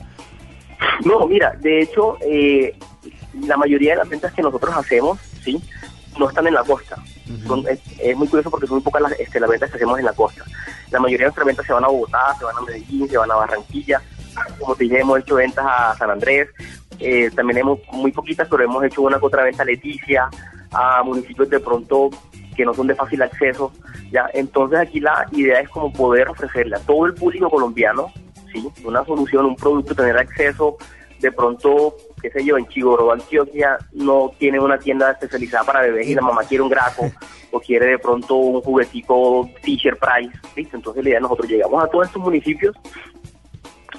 No, 1.05 1.27
mira, 1.27 1.53
de 1.59 1.81
hecho, 1.81 2.17
eh, 2.21 2.75
la 3.45 3.57
mayoría 3.57 3.91
de 3.91 3.97
las 3.97 4.09
ventas 4.09 4.33
que 4.33 4.41
nosotros 4.41 4.75
hacemos, 4.75 5.19
¿sí? 5.43 5.61
No 6.17 6.27
están 6.29 6.47
en 6.47 6.53
la 6.53 6.63
costa. 6.63 7.01
Es, 7.99 8.17
muy 8.17 8.27
curioso 8.27 8.49
porque 8.49 8.67
son 8.67 8.77
muy 8.77 8.83
pocas 8.83 9.01
las, 9.01 9.11
este, 9.19 9.39
las 9.39 9.49
ventas 9.49 9.69
que 9.69 9.77
hacemos 9.77 9.99
en 9.99 10.05
la 10.05 10.13
costa. 10.13 10.43
La 10.91 10.99
mayoría 10.99 11.25
de 11.25 11.29
nuestras 11.29 11.45
ventas 11.45 11.65
se 11.65 11.73
van 11.73 11.83
a 11.83 11.87
Bogotá, 11.87 12.35
se 12.37 12.45
van 12.45 12.57
a 12.57 12.61
Medellín, 12.61 13.07
se 13.07 13.17
van 13.17 13.31
a 13.31 13.35
Barranquilla. 13.35 14.01
Como 14.57 14.75
te 14.75 14.85
dije, 14.85 14.99
hemos 14.99 15.19
hecho 15.19 15.35
ventas 15.35 15.65
a 15.67 15.95
San 15.95 16.09
Andrés. 16.09 16.49
Eh, 16.99 17.29
también 17.35 17.59
hemos, 17.59 17.79
muy 17.91 18.11
poquitas, 18.11 18.47
pero 18.49 18.63
hemos 18.63 18.83
hecho 18.83 19.03
una 19.03 19.17
otra 19.21 19.43
venta 19.43 19.63
a 19.63 19.65
Leticia, 19.65 20.29
a 20.71 21.03
municipios 21.03 21.49
de 21.49 21.59
pronto 21.59 22.09
que 22.55 22.65
no 22.65 22.73
son 22.73 22.87
de 22.87 22.95
fácil 22.95 23.21
acceso. 23.21 23.71
ya 24.11 24.29
Entonces 24.33 24.79
aquí 24.79 24.99
la 24.99 25.27
idea 25.31 25.59
es 25.61 25.69
como 25.69 25.93
poder 25.93 26.27
ofrecerle 26.29 26.75
a 26.75 26.79
todo 26.79 27.05
el 27.05 27.13
público 27.13 27.49
colombiano 27.49 28.11
¿sí? 28.51 28.67
una 28.83 29.05
solución, 29.05 29.45
un 29.45 29.55
producto, 29.55 29.95
tener 29.95 30.17
acceso. 30.17 30.77
De 31.19 31.31
pronto, 31.31 31.95
qué 32.21 32.29
sé 32.29 32.43
yo, 32.43 32.57
en 32.57 32.67
Chigoró, 32.67 33.11
Antioquia, 33.11 33.77
no 33.93 34.31
tiene 34.37 34.59
una 34.59 34.77
tienda 34.77 35.11
especializada 35.11 35.63
para 35.63 35.81
bebés 35.81 36.07
y 36.07 36.15
la 36.15 36.21
mamá 36.21 36.43
quiere 36.43 36.63
un 36.63 36.69
graco 36.69 37.11
o 37.51 37.59
quiere 37.59 37.87
de 37.87 37.99
pronto 37.99 38.35
un 38.35 38.61
juguetico 38.61 39.49
Fisher 39.61 39.97
Price. 39.97 40.37
¿listo? 40.55 40.77
Entonces 40.77 41.03
la 41.03 41.09
idea 41.09 41.19
nosotros 41.19 41.49
llegamos 41.49 41.83
a 41.83 41.87
todos 41.87 42.07
estos 42.07 42.21
municipios 42.21 42.75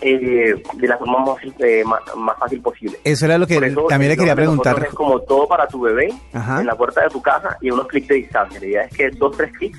eh, 0.03 0.55
de 0.75 0.89
la 0.89 0.97
forma 0.97 1.19
más, 1.19 1.37
eh, 1.59 1.85
más, 1.85 2.01
más 2.17 2.39
fácil 2.39 2.61
posible. 2.63 2.99
Eso 3.05 3.27
era 3.27 3.37
lo 3.37 3.47
que 3.47 3.57
eso, 3.57 3.87
también 3.87 4.11
le 4.11 4.17
quería 4.17 4.35
preguntar. 4.35 4.83
Es 4.83 4.95
como 4.95 5.21
todo 5.21 5.47
para 5.47 5.67
tu 5.67 5.81
bebé 5.81 6.09
Ajá. 6.33 6.61
en 6.61 6.67
la 6.67 6.75
puerta 6.75 7.03
de 7.03 7.11
tu 7.11 7.21
casa 7.21 7.59
y 7.61 7.71
unos 7.71 7.87
clics 7.87 8.09
de 8.09 8.15
distancia. 8.15 8.61
La 8.61 8.67
idea 8.67 8.83
es 8.85 8.97
que 8.97 9.11
dos, 9.11 9.37
tres 9.37 9.53
clics 9.53 9.79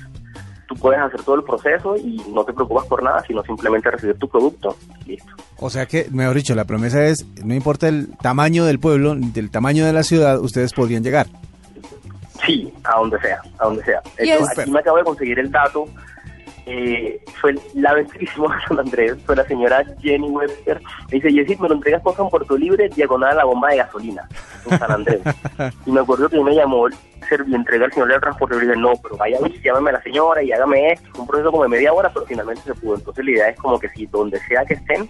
tú 0.72 0.80
puedes 0.80 1.00
hacer 1.00 1.22
todo 1.22 1.34
el 1.36 1.44
proceso 1.44 1.96
y 1.96 2.22
no 2.32 2.44
te 2.44 2.52
preocupas 2.52 2.86
por 2.86 3.02
nada, 3.02 3.22
sino 3.26 3.42
simplemente 3.42 3.90
recibir 3.90 4.16
tu 4.18 4.28
producto. 4.28 4.76
Listo. 5.06 5.32
O 5.58 5.70
sea 5.70 5.86
que, 5.86 6.06
mejor 6.10 6.34
dicho, 6.36 6.54
la 6.54 6.64
promesa 6.64 7.04
es, 7.06 7.26
no 7.44 7.54
importa 7.54 7.88
el 7.88 8.08
tamaño 8.18 8.64
del 8.64 8.78
pueblo, 8.78 9.14
del 9.16 9.50
tamaño 9.50 9.84
de 9.86 9.92
la 9.92 10.02
ciudad, 10.02 10.40
ustedes 10.40 10.72
podrían 10.72 11.02
llegar. 11.02 11.26
Sí, 12.44 12.72
a 12.84 12.98
donde 12.98 13.20
sea, 13.20 13.40
a 13.58 13.64
donde 13.66 13.84
sea. 13.84 14.02
Y 14.18 14.30
Esto, 14.30 14.44
es- 14.50 14.58
aquí 14.58 14.70
me 14.70 14.80
acabo 14.80 14.96
de 14.96 15.04
conseguir 15.04 15.38
el 15.38 15.50
dato. 15.50 15.86
Eh, 16.66 17.20
fue 17.40 17.56
la 17.74 17.94
vez 17.94 18.10
que 18.12 18.24
hicimos 18.24 18.52
a 18.52 18.68
San 18.68 18.78
Andrés, 18.78 19.16
fue 19.26 19.34
la 19.34 19.44
señora 19.46 19.84
Jenny 20.00 20.28
Webster. 20.28 20.80
Me 21.10 21.20
dice, 21.20 21.32
Jessy, 21.32 21.56
me 21.60 21.68
lo 21.68 21.74
entregas 21.74 22.02
por 22.02 22.16
San 22.16 22.28
Puerto 22.28 22.56
Libre, 22.56 22.88
diagonal 22.88 23.32
a 23.32 23.34
la 23.34 23.44
bomba 23.44 23.70
de 23.70 23.78
gasolina, 23.78 24.28
en 24.70 24.78
San 24.78 24.92
Andrés. 24.92 25.20
y 25.86 25.90
me 25.90 26.00
acuerdo 26.00 26.28
que 26.28 26.40
me 26.40 26.54
llamó 26.54 26.86
el 26.86 26.94
entrega 27.52 27.86
al 27.86 27.92
señor 27.92 28.08
del 28.08 28.20
transporte 28.20 28.56
y 28.56 28.58
le 28.60 28.66
dije, 28.66 28.78
no, 28.78 28.92
pero 29.02 29.16
vaya, 29.16 29.38
llámame 29.62 29.90
a 29.90 29.94
la 29.94 30.02
señora 30.02 30.42
y 30.42 30.52
hágame 30.52 30.92
esto. 30.92 31.08
Fue 31.12 31.20
un 31.20 31.26
proceso 31.26 31.50
como 31.50 31.62
de 31.62 31.68
media 31.68 31.92
hora, 31.92 32.10
pero 32.12 32.26
finalmente 32.26 32.62
se 32.62 32.74
pudo. 32.74 32.96
Entonces 32.96 33.24
la 33.24 33.30
idea 33.30 33.48
es 33.48 33.56
como 33.56 33.78
que 33.78 33.88
si 33.90 34.06
donde 34.06 34.38
sea 34.40 34.64
que 34.64 34.74
estén, 34.74 35.08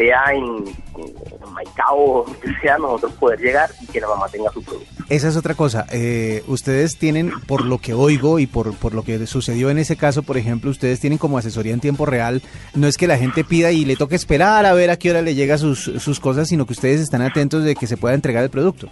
sea 0.00 0.32
en, 0.32 0.64
en 0.66 1.52
Maicao 1.52 2.24
donde 2.26 2.60
sea, 2.62 2.78
nosotros 2.78 3.12
poder 3.12 3.38
llegar 3.38 3.70
y 3.82 3.86
que 3.86 4.00
la 4.00 4.08
mamá 4.08 4.28
tenga 4.28 4.50
su 4.50 4.62
producto. 4.62 4.90
Esa 5.10 5.28
es 5.28 5.36
otra 5.36 5.54
cosa. 5.54 5.86
Eh, 5.92 6.42
ustedes 6.46 6.98
tienen, 6.98 7.32
por 7.46 7.64
lo 7.64 7.78
que 7.78 7.92
oigo 7.92 8.38
y 8.38 8.46
por, 8.46 8.74
por 8.74 8.94
lo 8.94 9.02
que 9.02 9.26
sucedió 9.26 9.68
en 9.68 9.78
ese 9.78 9.96
caso, 9.96 10.22
por 10.22 10.38
ejemplo, 10.38 10.70
ustedes 10.70 11.00
tienen 11.00 11.18
como 11.18 11.36
asesoría 11.36 11.74
en 11.74 11.80
tiempo 11.80 12.06
real. 12.06 12.40
No 12.74 12.86
es 12.86 12.96
que 12.96 13.06
la 13.06 13.18
gente 13.18 13.44
pida 13.44 13.72
y 13.72 13.84
le 13.84 13.96
toque 13.96 14.14
esperar 14.14 14.64
a 14.64 14.72
ver 14.72 14.90
a 14.90 14.96
qué 14.96 15.10
hora 15.10 15.20
le 15.20 15.34
llega 15.34 15.58
sus, 15.58 15.80
sus 15.80 16.18
cosas, 16.18 16.48
sino 16.48 16.64
que 16.64 16.72
ustedes 16.72 17.00
están 17.00 17.20
atentos 17.20 17.62
de 17.64 17.74
que 17.74 17.86
se 17.86 17.98
pueda 17.98 18.14
entregar 18.14 18.42
el 18.42 18.50
producto. 18.50 18.88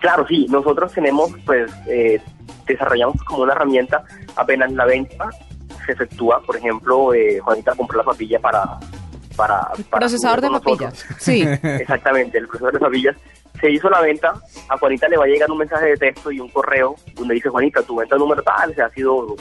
Claro, 0.00 0.26
sí, 0.26 0.46
nosotros 0.48 0.92
tenemos, 0.92 1.30
pues, 1.46 1.70
eh, 1.86 2.20
desarrollamos 2.66 3.22
como 3.24 3.42
una 3.42 3.52
herramienta, 3.52 4.02
apenas 4.36 4.72
la 4.72 4.86
venta 4.86 5.30
se 5.86 5.92
efectúa, 5.92 6.40
por 6.44 6.56
ejemplo, 6.56 7.14
eh, 7.14 7.38
Juanita 7.40 7.74
compró 7.74 7.98
la 7.98 8.04
papilla 8.04 8.38
para... 8.38 8.78
para, 9.40 9.60
para 9.88 10.00
Procesador 10.00 10.40
de 10.42 10.50
papillas. 10.50 11.06
Sí. 11.18 11.42
Exactamente, 11.62 12.36
el 12.36 12.46
procesador 12.46 12.74
de 12.74 12.80
papillas. 12.80 13.16
Se 13.58 13.70
hizo 13.70 13.88
la 13.88 14.00
venta, 14.00 14.34
a 14.68 14.78
Juanita 14.78 15.08
le 15.08 15.16
va 15.16 15.24
a 15.24 15.28
llegar 15.28 15.50
un 15.50 15.58
mensaje 15.58 15.86
de 15.86 15.96
texto 15.96 16.30
y 16.30 16.40
un 16.40 16.48
correo 16.50 16.94
donde 17.14 17.34
dice, 17.34 17.48
Juanita, 17.48 17.82
tu 17.82 17.96
venta 17.96 18.16
número 18.16 18.42
tal, 18.42 18.74
se 18.74 18.82
ha 18.82 18.90
sido 18.90 19.34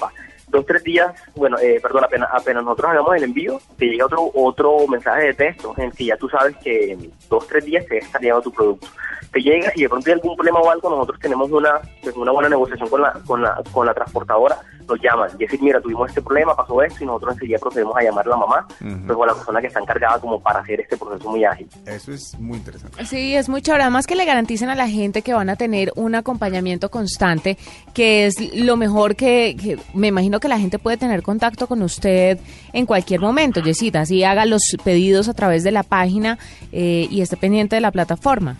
dos, 0.47 0.65
tres 0.65 0.83
días, 0.83 1.13
bueno, 1.35 1.57
eh, 1.59 1.79
perdón, 1.81 2.05
apenas, 2.05 2.29
apenas 2.31 2.63
nosotros 2.63 2.91
hagamos 2.91 3.15
el 3.15 3.23
envío, 3.23 3.61
te 3.77 3.85
llega 3.85 4.05
otro 4.05 4.31
otro 4.33 4.87
mensaje 4.87 5.27
de 5.27 5.33
texto 5.33 5.73
en 5.77 5.85
el 5.85 5.91
que 5.91 6.05
ya 6.05 6.17
tú 6.17 6.29
sabes 6.29 6.55
que 6.57 6.93
en 6.93 7.11
dos, 7.29 7.45
tres 7.47 7.65
días 7.65 7.85
te 7.85 7.97
está 7.97 8.19
llegando 8.19 8.43
tu 8.43 8.51
producto. 8.51 8.87
Te 9.31 9.41
llega 9.41 9.71
y 9.75 9.83
de 9.83 9.89
pronto 9.89 10.09
hay 10.09 10.13
algún 10.13 10.35
problema 10.35 10.59
o 10.59 10.71
algo, 10.71 10.89
nosotros 10.89 11.19
tenemos 11.19 11.51
una 11.51 11.79
pues, 12.01 12.15
una 12.15 12.31
buena 12.31 12.49
negociación 12.49 12.89
con 12.89 13.01
la, 13.01 13.13
con 13.27 13.41
la 13.41 13.61
con 13.71 13.85
la 13.85 13.93
transportadora, 13.93 14.57
nos 14.89 14.99
llaman 15.01 15.29
y 15.35 15.43
decir, 15.43 15.61
mira, 15.61 15.79
tuvimos 15.79 16.09
este 16.09 16.21
problema, 16.21 16.55
pasó 16.55 16.81
esto 16.81 17.03
y 17.03 17.07
nosotros 17.07 17.33
enseguida 17.35 17.59
procedemos 17.59 17.95
a 17.95 18.01
llamar 18.01 18.25
a 18.25 18.29
la 18.29 18.37
mamá, 18.37 18.67
Ujú. 18.81 19.05
pues 19.07 19.17
o 19.17 19.23
a 19.23 19.27
la 19.27 19.33
persona 19.35 19.61
que 19.61 19.67
está 19.67 19.79
encargada 19.79 20.19
como 20.19 20.41
para 20.41 20.59
hacer 20.59 20.81
este 20.81 20.97
proceso 20.97 21.29
muy 21.29 21.45
ágil. 21.45 21.67
Eso 21.85 22.11
es 22.11 22.37
muy 22.39 22.57
interesante. 22.57 23.05
Sí, 23.05 23.35
es 23.35 23.47
muy 23.47 23.61
chévere. 23.61 23.83
Además 23.83 24.07
que 24.07 24.15
le 24.15 24.25
garanticen 24.25 24.69
a 24.69 24.75
la 24.75 24.87
gente 24.89 25.21
que 25.21 25.33
van 25.33 25.49
a 25.49 25.55
tener 25.55 25.91
un 25.95 26.15
acompañamiento 26.15 26.89
constante, 26.89 27.57
que 27.93 28.25
es 28.25 28.55
lo 28.55 28.75
mejor 28.77 29.15
que, 29.15 29.55
que 29.61 29.77
me 29.93 30.07
imagino 30.07 30.39
que 30.39 30.47
la 30.47 30.59
gente 30.59 30.79
puede 30.79 30.97
tener 30.97 31.21
contacto 31.21 31.67
con 31.67 31.81
usted 31.81 32.39
en 32.73 32.85
cualquier 32.85 33.19
momento, 33.21 33.59
Yesita. 33.61 34.01
Así 34.01 34.23
haga 34.23 34.45
los 34.45 34.61
pedidos 34.83 35.29
a 35.29 35.33
través 35.33 35.63
de 35.63 35.71
la 35.71 35.83
página 35.83 36.37
eh, 36.71 37.07
y 37.09 37.21
esté 37.21 37.37
pendiente 37.37 37.75
de 37.75 37.81
la 37.81 37.91
plataforma. 37.91 38.55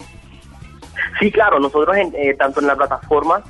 Sí, 1.20 1.32
claro, 1.32 1.60
nosotros 1.60 1.96
en, 1.98 2.14
eh, 2.16 2.34
tanto 2.38 2.60
en 2.62 2.68
la 2.68 2.76
plataforma 2.76 3.42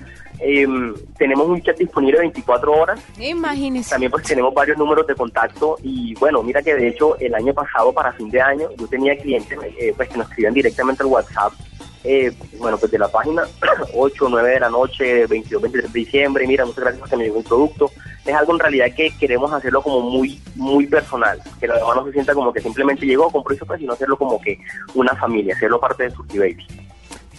em, 0.41 0.93
tenemos 1.17 1.48
un 1.48 1.62
chat 1.62 1.77
disponible 1.77 2.19
24 2.19 2.72
horas, 2.72 3.00
Imagínese. 3.19 3.89
también 3.91 4.12
pues 4.12 4.24
tenemos 4.25 4.53
varios 4.53 4.77
números 4.77 5.05
de 5.08 5.15
contacto 5.15 5.77
y 5.84 6.13
bueno, 6.15 6.41
mira 6.43 6.62
que 6.62 6.75
de 6.75 6.88
hecho 6.88 7.17
el 7.19 7.34
año 7.36 7.53
pasado 7.53 7.93
para 7.93 8.12
fin 8.13 8.29
de 8.29 8.41
año 8.41 8.69
yo 8.77 8.88
tenía 8.88 9.17
clientes 9.17 9.58
eh, 9.79 9.93
pues 9.96 10.10
que 10.10 10.17
nos 10.17 10.27
escribían 10.29 10.53
directamente 10.53 11.03
al 11.03 11.10
WhatsApp, 11.10 11.53
eh, 12.03 12.31
bueno 12.58 12.77
pues 12.77 12.91
de 12.91 12.98
la 13.00 13.08
página 13.10 13.43
8 13.96 14.27
9 14.29 14.50
de 14.50 14.60
la 14.60 14.69
noche, 14.69 15.25
22, 15.27 15.62
23 15.62 15.93
de 15.93 16.00
diciembre, 16.00 16.48
mira, 16.48 16.65
muchas 16.65 16.81
gracias 16.81 17.00
porque 17.01 17.17
me 17.17 17.24
llegó 17.25 17.38
un 17.39 17.43
producto, 17.43 17.91
es 18.25 18.34
algo 18.36 18.53
en 18.53 18.60
realidad 18.60 18.88
que 18.96 19.12
queremos 19.17 19.51
hacerlo 19.51 19.81
como 19.81 20.01
muy 20.01 20.41
muy 20.55 20.88
personal, 20.88 21.41
que 21.60 21.67
la 21.67 21.79
mamá 21.79 21.96
no 21.96 22.05
se 22.05 22.13
sienta 22.13 22.34
como 22.34 22.53
que 22.53 22.62
simplemente 22.62 23.05
llegó, 23.05 23.29
compró 23.29 23.53
eso, 23.55 23.65
sino 23.77 23.93
hacerlo 23.93 24.17
como 24.17 24.39
que 24.39 24.60
una 24.93 25.15
familia, 25.15 25.55
hacerlo 25.55 25.79
parte 25.79 26.03
de 26.03 26.12
Surti 26.12 26.38
Baby. 26.38 26.65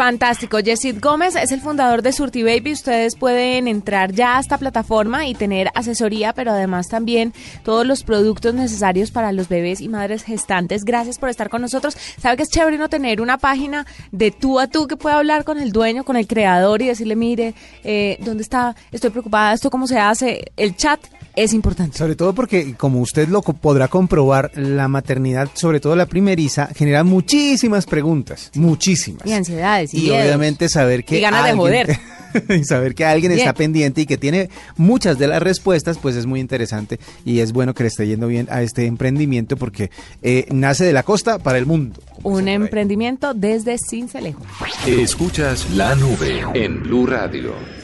Fantástico. 0.01 0.59
Yesid 0.61 0.99
Gómez 0.99 1.37
es 1.37 1.53
el 1.53 1.61
fundador 1.61 2.01
de 2.01 2.15
Surti 2.15 2.43
Baby. 2.43 2.73
Ustedes 2.73 3.17
pueden 3.17 3.69
entrar 3.69 4.13
ya 4.13 4.39
a 4.39 4.41
esta 4.41 4.57
plataforma 4.57 5.27
y 5.27 5.35
tener 5.35 5.69
asesoría, 5.75 6.33
pero 6.33 6.53
además 6.53 6.89
también 6.89 7.35
todos 7.65 7.87
los 7.87 8.03
productos 8.03 8.55
necesarios 8.55 9.11
para 9.11 9.31
los 9.31 9.51
bebés 9.51 9.83
y 9.83 9.91
madres 9.91 10.23
gestantes. 10.23 10.87
Gracias 10.87 11.19
por 11.19 11.29
estar 11.29 11.51
con 11.51 11.61
nosotros. 11.61 11.99
Sabe 12.19 12.39
que 12.39 12.45
es 12.45 12.49
chévere 12.49 12.79
no 12.79 12.89
tener 12.89 13.21
una 13.21 13.37
página 13.37 13.87
de 14.11 14.31
tú 14.31 14.59
a 14.59 14.69
tú 14.69 14.87
que 14.87 14.97
pueda 14.97 15.19
hablar 15.19 15.45
con 15.45 15.59
el 15.59 15.71
dueño, 15.71 16.03
con 16.03 16.17
el 16.17 16.27
creador 16.27 16.81
y 16.81 16.87
decirle, 16.87 17.15
mire, 17.15 17.55
eh, 17.85 18.17
¿dónde 18.21 18.43
está? 18.43 18.75
Estoy 18.93 19.11
preocupada. 19.11 19.53
¿Esto 19.53 19.69
cómo 19.69 19.87
se 19.87 19.99
hace? 19.99 20.51
El 20.57 20.77
chat 20.77 20.99
es 21.37 21.53
importante. 21.53 21.97
Sobre 21.97 22.17
todo 22.17 22.35
porque, 22.35 22.75
como 22.75 23.01
usted 23.01 23.29
lo 23.29 23.43
podrá 23.43 23.89
comprobar, 23.89 24.51
la 24.55 24.89
maternidad, 24.89 25.49
sobre 25.55 25.81
todo 25.81 25.97
la 25.97 26.07
primeriza, 26.07 26.69
genera 26.75 27.05
muchísimas 27.05 27.87
preguntas, 27.87 28.51
muchísimas. 28.55 29.27
Y 29.27 29.33
ansiedades. 29.33 29.95
Y, 29.95 30.11
obviamente 30.11 30.69
saber 30.69 31.05
que... 31.05 31.19
Y 31.19 31.21
ganas 31.21 31.45
de 31.45 31.53
joder. 31.55 31.99
y 32.49 32.65
saber 32.65 32.95
que 32.95 33.05
alguien 33.05 33.33
está 33.33 33.53
pendiente 33.53 34.03
y 34.03 34.07
que 34.07 34.17
tiene 34.17 34.51
muchas 34.77 35.19
de 35.19 35.27
las 35.29 35.43
respuestas, 35.43 35.99
pues 35.99 36.17
es 36.17 36.27
muy 36.27 36.41
interesante 36.41 36.99
y 37.25 37.41
es 37.41 37.53
bueno 37.53 37.75
que 37.75 37.85
le 37.85 37.89
esté 37.89 38.07
yendo 38.07 38.27
bien 38.27 38.47
a 38.51 38.63
este 38.63 38.87
emprendimiento 38.87 39.57
porque 39.57 39.91
eh, 40.23 40.47
nace 40.51 40.85
de 40.85 40.93
la 40.93 41.03
costa 41.03 41.39
para 41.39 41.59
el 41.59 41.67
mundo. 41.67 42.01
Un 42.23 42.49
emprendimiento 42.49 43.35
desde 43.35 43.77
Cincelejo. 43.79 44.43
Escuchas 44.87 45.71
la 45.71 45.95
nube 45.95 46.45
en 46.55 46.83
Blue 46.83 47.07
Radio. 47.07 47.80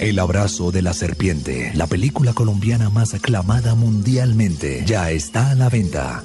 El 0.00 0.18
abrazo 0.18 0.72
de 0.72 0.80
la 0.80 0.94
serpiente, 0.94 1.72
la 1.74 1.86
película 1.86 2.32
colombiana 2.32 2.88
más 2.88 3.12
aclamada 3.12 3.74
mundialmente, 3.74 4.82
ya 4.86 5.10
está 5.10 5.50
a 5.50 5.54
la 5.54 5.68
venta. 5.68 6.24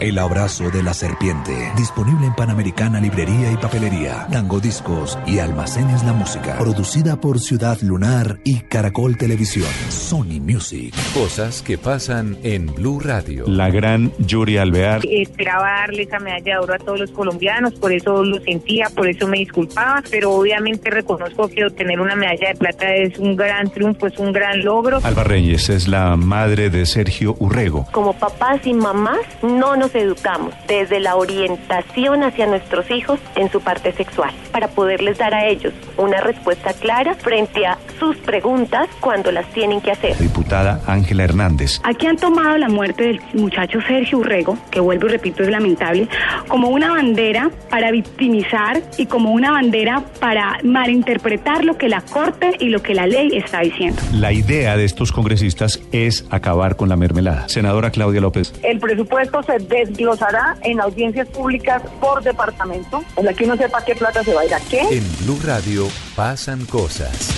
El 0.00 0.18
abrazo 0.18 0.70
de 0.70 0.82
la 0.82 0.92
serpiente. 0.92 1.72
Disponible 1.76 2.26
en 2.26 2.34
Panamericana 2.34 3.00
Librería 3.00 3.52
y 3.52 3.56
Papelería, 3.56 4.26
Tango 4.30 4.58
Discos 4.58 5.16
y 5.24 5.38
Almacenes 5.38 6.02
La 6.02 6.12
Música. 6.12 6.58
Producida 6.58 7.20
por 7.20 7.38
Ciudad 7.38 7.78
Lunar 7.80 8.38
y 8.42 8.60
Caracol 8.62 9.16
Televisión. 9.16 9.68
Sony 9.90 10.40
Music. 10.40 10.92
Cosas 11.14 11.62
que 11.62 11.78
pasan 11.78 12.36
en 12.42 12.74
Blue 12.74 12.98
Radio. 12.98 13.44
La 13.46 13.70
gran 13.70 14.12
Yuri 14.18 14.58
Alvear. 14.58 15.02
Esperaba 15.08 15.80
darle 15.80 16.02
esa 16.02 16.18
medalla 16.18 16.54
de 16.54 16.58
oro 16.58 16.74
a 16.74 16.78
todos 16.78 16.98
los 16.98 17.10
colombianos, 17.12 17.74
por 17.74 17.92
eso 17.92 18.24
lo 18.24 18.40
sentía, 18.40 18.88
por 18.94 19.08
eso 19.08 19.28
me 19.28 19.38
disculpaba, 19.38 20.02
pero 20.10 20.32
obviamente 20.32 20.90
reconozco 20.90 21.48
que 21.48 21.66
obtener 21.66 22.00
una 22.00 22.16
medalla 22.16 22.48
de 22.48 22.54
plata 22.56 22.92
es 22.94 23.16
un 23.18 23.36
gran 23.36 23.70
triunfo, 23.70 24.08
es 24.08 24.18
un 24.18 24.32
gran 24.32 24.64
logro. 24.64 24.98
Alba 25.04 25.22
Reyes 25.22 25.68
es 25.68 25.86
la 25.86 26.16
madre 26.16 26.68
de 26.68 26.84
Sergio 26.84 27.36
Urrego. 27.38 27.86
Como 27.92 28.12
papás 28.12 28.66
y 28.66 28.74
mamás, 28.74 29.20
no 29.42 29.76
nos 29.76 29.83
educamos 29.92 30.54
desde 30.68 31.00
la 31.00 31.16
orientación 31.16 32.22
hacia 32.22 32.46
nuestros 32.46 32.88
hijos 32.92 33.18
en 33.34 33.50
su 33.50 33.60
parte 33.60 33.92
sexual, 33.92 34.30
para 34.52 34.68
poderles 34.68 35.18
dar 35.18 35.34
a 35.34 35.46
ellos 35.46 35.72
una 35.96 36.20
respuesta 36.20 36.72
clara 36.74 37.14
frente 37.14 37.66
a 37.66 37.76
sus 37.98 38.16
preguntas 38.18 38.88
cuando 39.00 39.32
las 39.32 39.46
tienen 39.52 39.80
que 39.80 39.90
hacer. 39.90 40.16
Diputada 40.18 40.80
Ángela 40.86 41.24
Hernández. 41.24 41.80
Aquí 41.82 42.06
han 42.06 42.16
tomado 42.16 42.56
la 42.58 42.68
muerte 42.68 43.04
del 43.04 43.20
muchacho 43.34 43.80
Sergio 43.86 44.18
Urrego, 44.18 44.56
que 44.70 44.80
vuelvo 44.80 45.06
y 45.06 45.10
repito 45.10 45.42
es 45.42 45.48
lamentable, 45.48 46.08
como 46.48 46.68
una 46.68 46.90
bandera 46.90 47.50
para 47.70 47.90
victimizar 47.90 48.82
y 48.96 49.06
como 49.06 49.32
una 49.32 49.50
bandera 49.50 50.04
para 50.20 50.58
malinterpretar 50.62 51.64
lo 51.64 51.76
que 51.76 51.88
la 51.88 52.02
Corte 52.02 52.52
y 52.60 52.68
lo 52.68 52.82
que 52.82 52.94
la 52.94 53.06
ley 53.06 53.30
está 53.32 53.60
diciendo. 53.60 54.00
La 54.12 54.32
idea 54.32 54.76
de 54.76 54.84
estos 54.84 55.10
congresistas 55.10 55.80
es 55.90 56.26
acabar 56.30 56.76
con 56.76 56.88
la 56.88 56.96
mermelada. 56.96 57.48
Senadora 57.48 57.90
Claudia 57.90 58.20
López. 58.20 58.52
El 58.62 58.78
presupuesto 58.78 59.42
se 59.42 59.58
desglosará 59.74 60.56
en 60.62 60.80
audiencias 60.80 61.28
públicas 61.28 61.82
por 62.00 62.22
departamento, 62.22 63.02
en 63.16 63.24
la 63.26 63.34
que 63.34 63.44
uno 63.44 63.56
sepa 63.56 63.84
qué 63.84 63.94
plata 63.94 64.22
se 64.22 64.34
va 64.34 64.42
a 64.42 64.46
ir 64.46 64.54
a 64.54 64.60
qué. 64.60 64.80
En 64.90 65.04
Blue 65.24 65.38
Radio 65.44 65.88
pasan 66.14 66.64
cosas. 66.66 67.30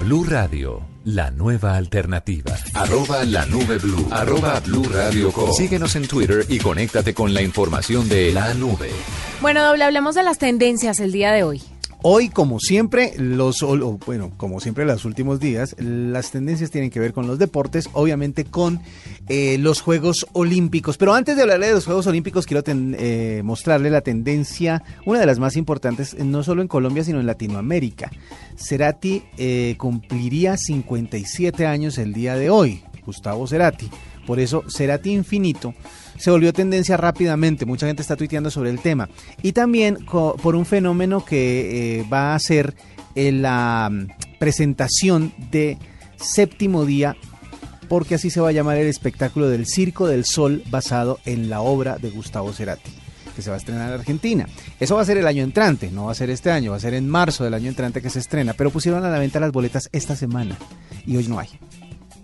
Blue 0.00 0.24
Radio, 0.24 0.82
la 1.04 1.30
nueva 1.30 1.76
alternativa. 1.76 2.54
Arroba 2.74 3.24
la 3.24 3.46
nube 3.46 3.78
blue. 3.78 4.06
Arroba 4.10 4.60
Blue 4.60 4.84
Radio 4.92 5.32
Com. 5.32 5.52
Síguenos 5.52 5.96
en 5.96 6.06
Twitter 6.06 6.44
y 6.48 6.58
conéctate 6.58 7.14
con 7.14 7.32
la 7.32 7.42
información 7.42 8.08
de 8.08 8.32
la 8.32 8.54
nube. 8.54 8.90
Bueno, 9.40 9.64
doble, 9.64 9.84
hablemos 9.84 10.14
de 10.14 10.22
las 10.22 10.38
tendencias 10.38 11.00
el 11.00 11.12
día 11.12 11.32
de 11.32 11.44
hoy. 11.44 11.62
Hoy, 12.08 12.28
como 12.28 12.60
siempre, 12.60 13.14
los 13.16 13.64
bueno, 14.06 14.30
como 14.36 14.60
siempre 14.60 14.84
los 14.84 15.04
últimos 15.04 15.40
días, 15.40 15.74
las 15.80 16.30
tendencias 16.30 16.70
tienen 16.70 16.88
que 16.90 17.00
ver 17.00 17.12
con 17.12 17.26
los 17.26 17.40
deportes, 17.40 17.90
obviamente 17.94 18.44
con 18.44 18.80
eh, 19.28 19.58
los 19.58 19.80
Juegos 19.80 20.24
Olímpicos. 20.32 20.98
Pero 20.98 21.14
antes 21.14 21.34
de 21.34 21.42
hablarle 21.42 21.66
de 21.66 21.72
los 21.72 21.84
Juegos 21.84 22.06
Olímpicos, 22.06 22.46
quiero 22.46 22.62
eh, 22.64 23.40
mostrarle 23.42 23.90
la 23.90 24.02
tendencia, 24.02 24.84
una 25.04 25.18
de 25.18 25.26
las 25.26 25.40
más 25.40 25.56
importantes, 25.56 26.16
no 26.16 26.44
solo 26.44 26.62
en 26.62 26.68
Colombia, 26.68 27.02
sino 27.02 27.18
en 27.18 27.26
Latinoamérica. 27.26 28.12
Cerati 28.56 29.24
eh, 29.36 29.74
cumpliría 29.76 30.56
57 30.56 31.66
años 31.66 31.98
el 31.98 32.12
día 32.12 32.36
de 32.36 32.50
hoy, 32.50 32.84
Gustavo 33.04 33.48
Cerati. 33.48 33.90
Por 34.28 34.38
eso, 34.38 34.62
Cerati 34.68 35.10
Infinito 35.10 35.74
se 36.18 36.30
volvió 36.30 36.52
tendencia 36.52 36.96
rápidamente. 36.96 37.66
Mucha 37.66 37.86
gente 37.86 38.02
está 38.02 38.16
tuiteando 38.16 38.50
sobre 38.50 38.70
el 38.70 38.80
tema. 38.80 39.08
Y 39.42 39.52
también 39.52 39.98
por 40.06 40.56
un 40.56 40.66
fenómeno 40.66 41.24
que 41.24 42.00
eh, 42.00 42.06
va 42.12 42.34
a 42.34 42.38
ser 42.38 42.74
eh, 43.14 43.32
la 43.32 43.88
mm, 43.90 44.38
presentación 44.38 45.32
de 45.50 45.78
séptimo 46.16 46.84
día 46.84 47.16
porque 47.88 48.16
así 48.16 48.30
se 48.30 48.40
va 48.40 48.48
a 48.48 48.52
llamar 48.52 48.78
el 48.78 48.88
espectáculo 48.88 49.48
del 49.48 49.66
Circo 49.66 50.08
del 50.08 50.24
Sol 50.24 50.62
basado 50.70 51.20
en 51.24 51.48
la 51.48 51.60
obra 51.60 51.98
de 51.98 52.10
Gustavo 52.10 52.52
Cerati 52.52 52.90
que 53.36 53.42
se 53.42 53.50
va 53.50 53.56
a 53.56 53.58
estrenar 53.58 53.88
en 53.88 54.00
Argentina. 54.00 54.48
Eso 54.80 54.96
va 54.96 55.02
a 55.02 55.04
ser 55.04 55.18
el 55.18 55.26
año 55.26 55.44
entrante, 55.44 55.90
no 55.92 56.06
va 56.06 56.12
a 56.12 56.14
ser 56.14 56.30
este 56.30 56.50
año, 56.50 56.70
va 56.70 56.78
a 56.78 56.80
ser 56.80 56.94
en 56.94 57.06
marzo 57.06 57.44
del 57.44 57.52
año 57.52 57.68
entrante 57.68 58.00
que 58.00 58.08
se 58.08 58.18
estrena, 58.18 58.54
pero 58.54 58.70
pusieron 58.70 59.04
a 59.04 59.10
la 59.10 59.18
venta 59.18 59.38
las 59.38 59.52
boletas 59.52 59.90
esta 59.92 60.16
semana 60.16 60.56
y 61.04 61.18
hoy 61.18 61.28
no 61.28 61.38
hay. 61.38 61.48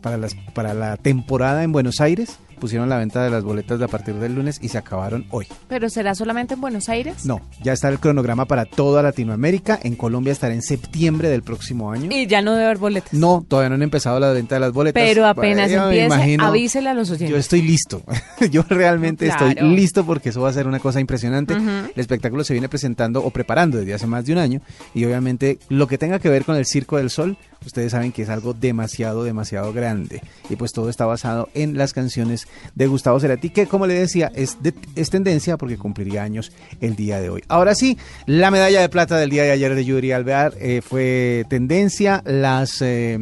Para, 0.00 0.16
las, 0.16 0.34
para 0.54 0.74
la 0.74 0.96
temporada 0.96 1.62
en 1.62 1.70
Buenos 1.70 2.00
Aires 2.00 2.38
pusieron 2.62 2.88
la 2.88 2.96
venta 2.96 3.24
de 3.24 3.28
las 3.28 3.42
boletas 3.42 3.82
a 3.82 3.88
partir 3.88 4.14
del 4.14 4.36
lunes 4.36 4.60
y 4.62 4.68
se 4.68 4.78
acabaron 4.78 5.26
hoy. 5.30 5.48
¿Pero 5.66 5.90
será 5.90 6.14
solamente 6.14 6.54
en 6.54 6.60
Buenos 6.60 6.88
Aires? 6.88 7.26
No, 7.26 7.40
ya 7.60 7.72
está 7.72 7.88
el 7.88 7.98
cronograma 7.98 8.44
para 8.46 8.66
toda 8.66 9.02
Latinoamérica. 9.02 9.80
En 9.82 9.96
Colombia 9.96 10.32
estará 10.32 10.54
en 10.54 10.62
septiembre 10.62 11.28
del 11.28 11.42
próximo 11.42 11.90
año. 11.90 12.08
Y 12.12 12.28
ya 12.28 12.40
no 12.40 12.52
debe 12.52 12.66
haber 12.66 12.78
boletas. 12.78 13.14
No, 13.14 13.44
todavía 13.48 13.70
no 13.70 13.74
han 13.74 13.82
empezado 13.82 14.20
la 14.20 14.30
venta 14.30 14.54
de 14.54 14.60
las 14.60 14.72
boletas. 14.72 15.02
Pero 15.02 15.26
apenas 15.26 15.72
empiece, 15.72 16.36
avísele 16.38 16.88
a 16.88 16.94
los 16.94 17.10
oyentes. 17.10 17.30
Yo 17.30 17.36
estoy 17.36 17.62
listo. 17.62 18.00
yo 18.52 18.62
realmente 18.68 19.26
estoy 19.26 19.56
listo 19.56 20.06
porque 20.06 20.28
eso 20.28 20.40
va 20.40 20.50
a 20.50 20.52
ser 20.52 20.68
una 20.68 20.78
cosa 20.78 21.00
impresionante. 21.00 21.54
El 21.54 21.90
espectáculo 21.96 22.44
se 22.44 22.54
viene 22.54 22.68
presentando 22.68 23.24
o 23.24 23.30
preparando 23.30 23.78
desde 23.78 23.94
hace 23.94 24.06
más 24.06 24.24
de 24.24 24.34
un 24.34 24.38
año 24.38 24.60
y 24.94 25.04
obviamente 25.04 25.58
lo 25.68 25.88
que 25.88 25.98
tenga 25.98 26.20
que 26.20 26.28
ver 26.28 26.44
con 26.44 26.54
el 26.54 26.64
Circo 26.64 26.98
del 26.98 27.10
Sol 27.10 27.36
ustedes 27.66 27.92
saben 27.92 28.12
que 28.12 28.22
es 28.22 28.28
algo 28.28 28.54
demasiado, 28.54 29.24
demasiado 29.24 29.72
grande. 29.72 30.22
Y 30.48 30.56
pues 30.56 30.72
todo 30.72 30.88
está 30.88 31.06
basado 31.06 31.48
en 31.54 31.76
las 31.76 31.92
canciones 31.92 32.46
de 32.74 32.86
Gustavo 32.86 33.20
Cerati, 33.20 33.50
que 33.50 33.66
como 33.66 33.86
le 33.86 33.94
decía, 33.94 34.30
es, 34.34 34.58
es 34.96 35.10
tendencia 35.10 35.56
porque 35.56 35.76
cumpliría 35.76 36.22
años 36.22 36.52
el 36.80 36.96
día 36.96 37.20
de 37.20 37.30
hoy. 37.30 37.42
Ahora 37.48 37.74
sí, 37.74 37.98
la 38.26 38.50
medalla 38.50 38.80
de 38.80 38.88
plata 38.88 39.16
del 39.16 39.30
día 39.30 39.42
de 39.44 39.52
ayer 39.52 39.74
de 39.74 39.84
Yuri 39.84 40.12
Alvear 40.12 40.54
eh, 40.58 40.80
fue 40.82 41.44
tendencia. 41.48 42.22
Las... 42.24 42.80
Eh, 42.82 43.18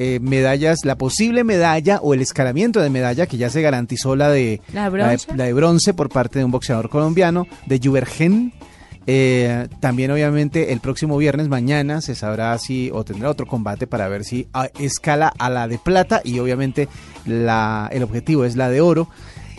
eh, 0.00 0.18
medallas, 0.20 0.84
la 0.84 0.98
posible 0.98 1.44
medalla 1.44 2.00
o 2.02 2.14
el 2.14 2.20
escalamiento 2.20 2.80
de 2.80 2.90
medalla 2.90 3.26
que 3.26 3.36
ya 3.36 3.48
se 3.48 3.62
garantizó 3.62 4.16
la 4.16 4.28
de, 4.28 4.60
la 4.72 4.90
de, 4.90 5.52
bronce? 5.52 5.94
por 5.94 6.08
parte 6.08 6.40
de 6.40 6.44
un 6.44 6.50
boxeador 6.50 6.88
colombiano, 6.88 7.46
de 7.66 7.80
Juvergen, 7.80 8.52
eh, 9.06 9.68
también 9.80 10.10
obviamente 10.10 10.72
el 10.72 10.80
próximo 10.80 11.16
viernes, 11.16 11.48
mañana, 11.48 12.00
se 12.00 12.14
sabrá 12.14 12.56
si 12.58 12.90
o 12.92 13.04
tendrá 13.04 13.30
otro 13.30 13.46
combate 13.46 13.86
para 13.86 14.08
ver 14.08 14.24
si 14.24 14.48
ah, 14.54 14.68
escala 14.78 15.32
a 15.38 15.50
la 15.50 15.68
de 15.68 15.78
plata 15.78 16.20
y 16.24 16.38
obviamente 16.38 16.88
la, 17.26 17.88
el 17.92 18.02
objetivo 18.02 18.44
es 18.44 18.56
la 18.56 18.70
de 18.70 18.80
oro. 18.80 19.08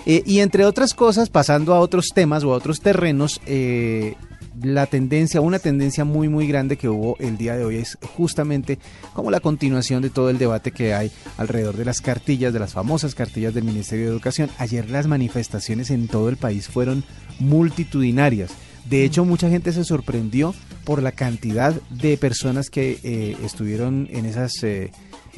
Eh, 0.07 0.23
y 0.25 0.39
entre 0.39 0.65
otras 0.65 0.93
cosas, 0.93 1.29
pasando 1.29 1.73
a 1.73 1.79
otros 1.79 2.09
temas 2.13 2.43
o 2.43 2.53
a 2.53 2.57
otros 2.57 2.79
terrenos, 2.81 3.41
eh, 3.47 4.15
la 4.61 4.85
tendencia, 4.85 5.41
una 5.41 5.59
tendencia 5.59 6.05
muy 6.05 6.29
muy 6.29 6.47
grande 6.47 6.77
que 6.77 6.87
hubo 6.87 7.17
el 7.19 7.37
día 7.37 7.57
de 7.57 7.65
hoy 7.65 7.77
es 7.77 7.97
justamente 8.15 8.79
como 9.13 9.31
la 9.31 9.39
continuación 9.39 10.01
de 10.01 10.09
todo 10.09 10.29
el 10.29 10.37
debate 10.37 10.71
que 10.71 10.93
hay 10.93 11.11
alrededor 11.37 11.75
de 11.75 11.85
las 11.85 12.01
cartillas, 12.01 12.53
de 12.53 12.59
las 12.59 12.73
famosas 12.73 13.15
cartillas 13.15 13.53
del 13.53 13.63
Ministerio 13.63 14.05
de 14.05 14.11
Educación. 14.11 14.49
Ayer 14.57 14.89
las 14.89 15.07
manifestaciones 15.07 15.89
en 15.89 16.07
todo 16.07 16.29
el 16.29 16.37
país 16.37 16.67
fueron 16.67 17.03
multitudinarias. 17.39 18.51
De 18.85 19.03
hecho, 19.03 19.25
mucha 19.25 19.49
gente 19.49 19.71
se 19.71 19.83
sorprendió 19.83 20.53
por 20.83 21.01
la 21.01 21.11
cantidad 21.11 21.73
de 21.89 22.17
personas 22.17 22.69
que 22.69 22.99
eh, 23.03 23.37
estuvieron 23.43 24.07
en 24.11 24.25
esas 24.25 24.63
eh, 24.63 24.91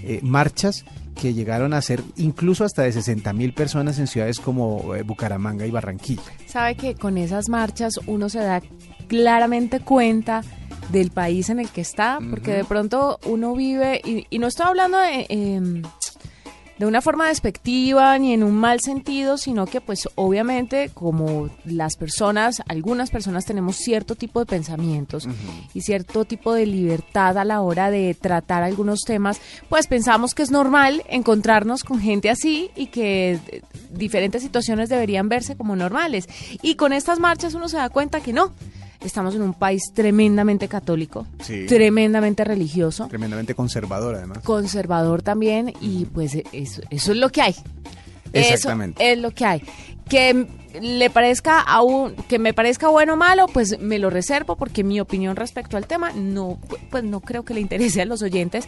eh, 0.04 0.20
marchas 0.22 0.86
que 1.20 1.34
llegaron 1.34 1.74
a 1.74 1.82
ser 1.82 2.04
incluso 2.16 2.64
hasta 2.64 2.84
de 2.84 2.92
60 2.92 3.34
mil 3.34 3.54
personas 3.54 3.98
en 3.98 4.08
ciudades 4.08 4.40
como 4.40 4.94
eh, 4.96 5.02
Bucaramanga 5.02 5.66
y 5.66 5.72
Barranquilla. 5.72 6.22
Sabe 6.46 6.76
que 6.76 6.96
con 6.96 7.18
esas 7.18 7.50
marchas 7.50 8.00
uno 8.06 8.30
se 8.30 8.40
da 8.40 8.62
claramente 9.08 9.80
cuenta 9.80 10.44
del 10.92 11.12
país 11.12 11.50
en 11.50 11.60
el 11.60 11.70
que 11.70 11.82
está, 11.82 12.20
porque 12.30 12.54
de 12.54 12.64
pronto 12.64 13.20
uno 13.26 13.54
vive, 13.56 14.02
y, 14.06 14.26
y 14.30 14.40
no 14.40 14.48
estoy 14.48 14.68
hablando 14.68 15.00
de, 15.00 15.26
em, 15.30 15.82
de 16.78 16.86
una 16.86 17.02
forma 17.02 17.28
despectiva 17.28 18.18
ni 18.18 18.34
en 18.34 18.44
un 18.44 18.56
mal 18.56 18.80
sentido, 18.82 19.38
sino 19.38 19.66
que 19.66 19.82
pues 19.82 20.08
obviamente 20.16 20.90
como 20.94 21.50
las 21.66 21.96
personas, 21.96 22.62
algunas 22.68 23.10
personas 23.10 23.46
tenemos 23.46 23.78
cierto 23.78 24.16
tipo 24.16 24.40
de 24.40 24.46
pensamientos 24.46 25.28
y 25.74 25.82
cierto 25.82 26.26
tipo 26.26 26.54
de 26.54 26.66
libertad 26.66 27.38
a 27.38 27.46
la 27.46 27.62
hora 27.62 27.90
de 27.90 28.14
tratar 28.14 28.64
algunos 28.64 29.02
temas, 29.02 29.42
pues 29.70 29.88
pensamos 29.88 30.34
que 30.34 30.44
es 30.44 30.52
normal 30.52 31.04
encontrarnos 31.10 31.84
con 31.84 32.00
gente 32.00 32.30
así 32.30 32.72
y 32.76 32.88
que 32.88 33.40
eh, 33.48 33.62
diferentes 33.92 34.42
situaciones 34.42 34.90
deberían 34.90 35.30
verse 35.30 35.56
como 35.56 35.76
normales. 35.76 36.28
Y 36.62 36.76
con 36.76 36.94
estas 36.94 37.20
marchas 37.20 37.54
uno 37.54 37.70
se 37.70 37.78
da 37.78 37.90
cuenta 37.90 38.22
que 38.22 38.34
no. 38.34 38.54
Estamos 39.02 39.36
en 39.36 39.44
un 39.44 39.54
país 39.54 39.92
tremendamente 39.94 40.68
católico, 40.68 41.28
Sí. 41.42 41.66
tremendamente 41.68 42.44
religioso, 42.44 43.08
Tremendamente 43.08 43.54
conservador, 43.56 44.16
además. 44.16 44.40
conservador 44.44 45.22
también 45.22 45.74
y 45.82 46.06
pues 46.06 46.36
eso, 46.52 46.82
eso 46.90 47.12
es 47.12 47.18
lo 47.18 47.30
que 47.30 47.42
hay. 47.42 47.56
Exactamente. 48.34 49.04
Eso 49.04 49.14
es 49.14 49.20
lo 49.22 49.32
que 49.32 49.46
hay. 49.46 49.62
Que 50.10 50.48
le 50.82 51.10
parezca 51.10 51.60
a 51.62 51.82
un, 51.82 52.14
que 52.28 52.40
me 52.40 52.54
parezca 52.54 52.88
bueno 52.90 53.14
o 53.14 53.18
malo, 53.18 53.48
pues 53.48 53.80
me 53.80 54.00
lo 54.00 54.10
reservo 54.10 54.56
porque 54.56 54.84
mi 54.84 55.00
opinión 55.00 55.36
respecto 55.36 55.78
al 55.78 55.88
tema 55.88 56.12
no, 56.16 56.58
pues 56.90 57.04
no 57.04 57.20
creo 57.22 57.44
que 57.44 57.54
le 57.54 57.62
interese 57.62 58.02
a 58.02 58.06
los 58.06 58.22
oyentes, 58.22 58.66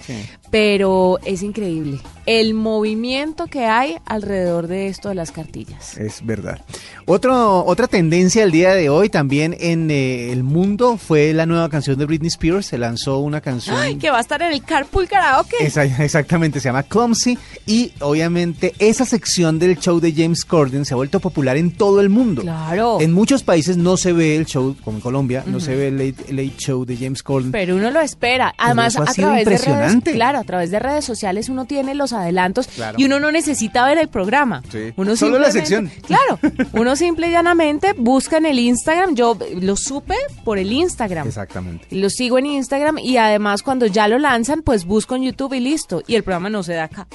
pero 0.52 1.20
es 1.26 1.44
increíble 1.44 2.00
el 2.26 2.54
movimiento 2.54 3.48
que 3.48 3.66
hay 3.66 3.98
alrededor 4.06 4.68
de 4.68 4.88
esto 4.88 5.10
de 5.10 5.16
las 5.16 5.32
cartillas. 5.32 5.98
Es 5.98 6.24
verdad. 6.26 6.60
Otro, 7.06 7.66
otra 7.66 7.88
tendencia 7.88 8.44
el 8.44 8.52
día 8.52 8.76
de 8.76 8.90
hoy 8.90 9.10
también 9.10 9.56
en 9.60 9.90
eh, 9.90 10.32
el 10.32 10.44
mundo 10.44 10.98
fue 10.98 11.34
la 11.34 11.48
nueva 11.48 11.70
canción 11.70 11.98
de 11.98 12.06
Britney 12.06 12.28
Spears. 12.28 12.68
Se 12.68 12.78
lanzó 12.78 13.18
una 13.20 13.42
canción. 13.42 13.76
Ay, 13.78 13.96
que 13.96 14.12
va 14.12 14.20
a 14.20 14.22
estar 14.22 14.40
en 14.44 14.52
el 14.52 14.62
Carpool 14.64 15.08
Karaoke. 15.08 15.56
Esa- 15.60 15.86
exactamente, 16.04 16.60
se 16.60 16.70
llama 16.70 16.84
Clumsy 16.84 17.36
y 17.66 17.94
obviamente 18.00 18.76
esa 18.78 19.06
sección 19.06 19.58
del 19.58 19.80
show 19.80 20.00
de 20.00 20.14
James 20.14 20.46
Corden 20.46 20.86
se 20.86 20.94
ha 20.94 20.98
vuelto 20.98 21.20
popular 21.20 21.58
en 21.58 21.72
todo 21.72 21.89
el 22.02 22.10
mundo. 22.10 22.42
Claro. 22.44 23.00
En 23.02 23.12
muchos 23.14 23.44
países 23.44 23.78
no 23.78 23.98
se 23.98 24.14
ve 24.14 24.36
el 24.36 24.46
show, 24.46 24.76
como 24.84 24.98
en 24.98 25.02
Colombia, 25.02 25.44
no 25.48 25.60
se 25.60 25.76
ve 25.76 25.88
el 25.88 25.98
late, 25.98 26.32
late 26.34 26.54
show 26.58 26.86
de 26.86 26.96
James 26.98 27.24
Corden. 27.24 27.52
Pero 27.52 27.76
uno 27.76 27.90
lo 27.92 28.00
espera. 28.02 28.54
Además, 28.58 28.94
eso 28.94 29.02
ha 29.04 29.06
a 29.06 29.14
sido 29.14 29.28
través 29.30 29.46
de 29.46 29.50
redes, 29.52 29.68
impresionante. 29.68 30.12
claro, 30.14 30.38
a 30.40 30.44
través 30.44 30.72
de 30.72 30.80
redes 30.80 31.06
sociales 31.06 31.50
uno 31.50 31.66
tiene 31.66 31.96
los 31.96 32.14
adelantos 32.14 32.68
Claro. 32.68 32.98
y 33.00 33.06
uno 33.06 33.20
no 33.20 33.32
necesita 33.32 33.86
ver 33.88 33.98
el 33.98 34.08
programa. 34.10 34.62
Sí. 34.72 34.94
Uno 34.98 35.16
Solo 35.16 35.40
la 35.40 35.52
sección. 35.52 35.90
Claro, 36.06 36.40
uno 36.74 36.96
simple 36.96 37.28
y 37.30 37.32
llanamente 37.32 37.94
busca 37.98 38.38
en 38.38 38.46
el 38.46 38.60
Instagram. 38.60 39.16
Yo 39.16 39.38
lo 39.62 39.76
supe 39.76 40.16
por 40.44 40.58
el 40.60 40.72
Instagram. 40.72 41.28
Exactamente. 41.28 41.88
Lo 41.92 42.10
sigo 42.10 42.38
en 42.38 42.46
Instagram 42.46 42.98
y 43.00 43.18
además 43.18 43.64
cuando 43.64 43.86
ya 43.86 44.08
lo 44.08 44.20
lanzan, 44.20 44.62
pues 44.62 44.86
busco 44.86 45.16
en 45.16 45.24
YouTube 45.24 45.54
y 45.54 45.60
listo. 45.60 46.04
Y 46.08 46.16
el 46.16 46.24
programa 46.24 46.50
no 46.50 46.64
se 46.64 46.74
da 46.74 46.84
acá. 46.86 47.08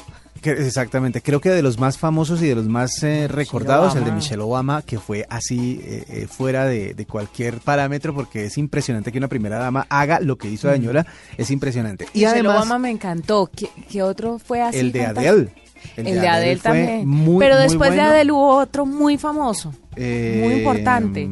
Exactamente, 0.53 1.23
creo 1.23 1.41
que 1.41 1.51
de 1.51 1.63
los 1.63 1.79
más 1.79 1.99
famosos 1.99 2.43
y 2.43 2.49
de 2.49 2.55
los 2.55 2.67
más 2.67 3.03
eh, 3.03 3.29
recordados, 3.29 3.97
el 3.97 4.05
de. 4.05 4.13
Michelle 4.13 4.43
Obama, 4.43 4.83
que 4.83 4.99
fue 4.99 5.27
así 5.29 5.81
eh, 5.83 6.05
eh, 6.09 6.27
fuera 6.27 6.67
de, 6.67 6.95
de 6.95 7.07
cualquier 7.07 7.59
parámetro, 7.59 8.15
porque 8.15 8.47
es 8.47 8.59
impresionante 8.59 9.11
que 9.11 9.19
una 9.19 9.29
primera 9.29 9.59
dama 9.59 9.87
haga 9.89 10.21
lo 10.21 10.37
que 10.37 10.49
hizo 10.49 10.69
la 10.69 10.75
señora, 10.75 11.07
es 11.37 11.51
impresionante. 11.51 12.05
Y 12.15 12.21
Michelle 12.21 12.41
además, 12.41 12.57
Obama 12.59 12.79
me 12.79 12.91
encantó. 12.91 13.51
¿Qué, 13.55 13.69
qué 13.91 14.03
otro 14.03 14.39
fue 14.39 14.63
así? 14.63 14.79
el 14.79 14.93
de? 14.93 15.07
Adele. 15.07 15.53
El, 15.97 16.21
de 16.21 16.29
Adele, 16.29 16.61
también. 16.61 17.07
muy, 17.07 17.39
Pero 17.39 17.55
muy 17.57 17.65
después 17.65 17.93
de. 17.93 18.01
Adele 18.01 18.33
hubo 18.33 18.57
otro 18.57 18.87
muy 18.87 19.19
famoso. 19.19 19.75
Eh, 19.97 20.41
muy 20.43 20.55
importante. 20.55 21.29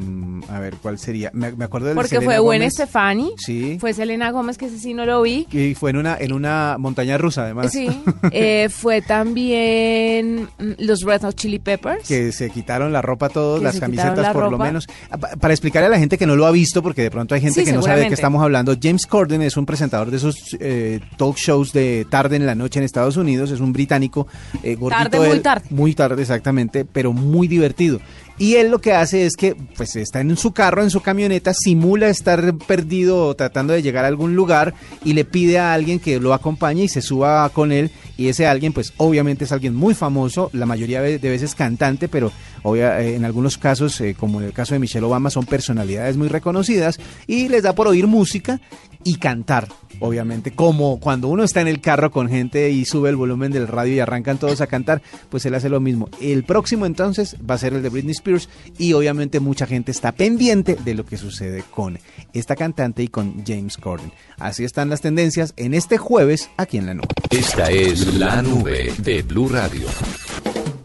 A 0.52 0.60
ver, 0.60 0.74
¿cuál 0.82 0.98
sería? 0.98 1.30
Me, 1.32 1.52
me 1.52 1.64
acuerdo 1.64 1.86
del 1.88 1.94
de 1.96 2.00
Porque 2.00 2.16
Selena 2.16 2.26
fue 2.26 2.38
Gwen. 2.40 2.70
Stefani. 2.70 3.32
Sí. 3.38 3.78
Fue 3.80 3.94
Selena 3.94 4.30
Gómez, 4.30 4.58
que 4.58 4.66
ese 4.66 4.78
sí 4.78 4.92
no 4.92 5.06
lo 5.06 5.22
vi. 5.22 5.46
Y 5.50 5.74
fue 5.74 5.90
en 5.90 5.96
una, 5.96 6.16
en 6.18 6.32
una 6.32 6.76
montaña 6.78 7.16
rusa, 7.16 7.44
además. 7.44 7.72
Sí. 7.72 7.88
eh, 8.32 8.68
fue 8.70 9.00
también 9.02 10.48
los 10.78 11.00
Red 11.02 11.22
Hot 11.22 11.34
Chili 11.34 11.58
Peppers. 11.58 12.06
que 12.06 12.32
se 12.32 12.50
quitaron 12.50 12.92
la 12.92 13.02
ropa 13.02 13.28
todos, 13.28 13.58
Que 13.60 13.64
las 13.64 13.80
camisetas 13.80 14.18
la 14.18 14.32
por 14.32 14.50
lo 14.50 14.58
menos. 14.58 14.86
Pa- 15.18 15.30
Para 15.40 15.54
explicarle 15.54 15.86
a 15.86 15.90
la 15.90 15.98
gente 15.98 16.18
que 16.18 16.26
no 16.26 16.36
lo 16.36 16.46
ha 16.46 16.50
visto, 16.50 16.82
porque 16.82 17.02
de 17.02 17.10
pronto 17.10 17.34
hay 17.34 17.40
gente 17.40 17.60
Sí, 17.60 17.66
que 17.66 17.72
no 17.72 17.82
sabe 17.82 18.00
de 18.02 18.08
qué 18.08 18.14
estamos 18.14 18.42
hablando, 18.42 18.74
James 18.80 19.06
Corden 19.06 19.42
es 19.42 19.56
un 19.56 19.66
presentador 19.66 20.10
de 20.10 20.16
esos 20.18 20.56
eh, 20.60 21.00
talk 21.16 21.36
shows 21.36 21.72
de 21.72 22.06
tarde 22.10 22.36
en 22.36 22.46
la 22.46 22.54
noche 22.54 22.78
en 22.78 22.84
Estados 22.84 23.16
Unidos, 23.16 23.50
es 23.50 23.60
un 23.60 23.72
británico 23.72 24.26
eh, 24.62 24.74
gordito. 24.74 25.10
Tarde, 25.10 25.28
muy 25.28 25.40
tarde. 25.40 25.64
Muy 25.70 25.94
tarde, 25.94 26.22
exactamente, 26.22 26.84
pero 26.84 27.12
muy 27.12 27.48
divertido. 27.48 28.00
Y 28.38 28.54
él 28.56 28.70
lo 28.70 28.80
que 28.80 28.92
hace 28.92 29.26
es 29.26 29.36
que 29.36 29.54
pues 29.76 29.94
está 29.94 30.20
en 30.20 30.36
su 30.36 30.52
carro, 30.52 30.82
en 30.82 30.90
su 30.90 31.00
camioneta, 31.00 31.52
simula 31.54 32.08
estar 32.08 32.54
perdido 32.66 33.26
o 33.26 33.34
tratando 33.36 33.72
de 33.72 33.82
llegar 33.82 34.04
a 34.04 34.08
algún 34.08 34.34
lugar 34.34 34.74
y 35.04 35.12
le 35.12 35.24
pide 35.24 35.58
a 35.58 35.72
alguien 35.74 36.00
que 36.00 36.18
lo 36.18 36.34
acompañe 36.34 36.84
y 36.84 36.88
se 36.88 37.02
suba 37.02 37.48
con 37.50 37.72
él. 37.72 37.90
Y 38.16 38.28
ese 38.28 38.46
alguien 38.46 38.72
pues 38.72 38.94
obviamente 38.96 39.44
es 39.44 39.52
alguien 39.52 39.74
muy 39.74 39.94
famoso, 39.94 40.50
la 40.54 40.66
mayoría 40.66 41.00
de 41.02 41.18
veces 41.18 41.54
cantante, 41.54 42.08
pero 42.08 42.32
obvia- 42.62 43.00
eh, 43.00 43.14
en 43.16 43.24
algunos 43.24 43.58
casos, 43.58 44.00
eh, 44.00 44.16
como 44.18 44.40
en 44.40 44.46
el 44.46 44.52
caso 44.52 44.74
de 44.74 44.80
Michelle 44.80 45.06
Obama, 45.06 45.30
son 45.30 45.44
personalidades 45.46 46.16
muy 46.16 46.28
reconocidas 46.28 46.98
y 47.26 47.48
les 47.48 47.62
da 47.62 47.74
por 47.74 47.86
oír 47.86 48.06
música 48.06 48.60
y 49.04 49.16
cantar, 49.16 49.68
obviamente, 50.00 50.52
como 50.52 51.00
cuando 51.00 51.28
uno 51.28 51.44
está 51.44 51.60
en 51.60 51.68
el 51.68 51.80
carro 51.80 52.10
con 52.10 52.28
gente 52.28 52.70
y 52.70 52.84
sube 52.84 53.10
el 53.10 53.16
volumen 53.16 53.52
del 53.52 53.68
radio 53.68 53.94
y 53.94 54.00
arrancan 54.00 54.38
todos 54.38 54.60
a 54.60 54.66
cantar, 54.66 55.02
pues 55.30 55.44
él 55.46 55.54
hace 55.54 55.68
lo 55.68 55.80
mismo. 55.80 56.08
El 56.20 56.44
próximo 56.44 56.86
entonces 56.86 57.36
va 57.48 57.54
a 57.54 57.58
ser 57.58 57.74
el 57.74 57.82
de 57.82 57.88
Britney 57.88 58.12
Spears 58.12 58.48
y 58.78 58.92
obviamente 58.92 59.40
mucha 59.40 59.66
gente 59.66 59.90
está 59.90 60.12
pendiente 60.12 60.76
de 60.84 60.94
lo 60.94 61.04
que 61.04 61.16
sucede 61.16 61.64
con 61.70 61.98
esta 62.32 62.56
cantante 62.56 63.02
y 63.02 63.08
con 63.08 63.44
James 63.46 63.76
Corden. 63.76 64.12
Así 64.38 64.64
están 64.64 64.90
las 64.90 65.00
tendencias 65.00 65.54
en 65.56 65.74
este 65.74 65.98
jueves 65.98 66.50
aquí 66.56 66.78
en 66.78 66.86
la 66.86 66.94
nube. 66.94 67.08
Esta 67.30 67.70
es 67.70 68.14
la 68.14 68.42
nube 68.42 68.92
de 68.98 69.22
Blue 69.22 69.48
Radio. 69.48 69.86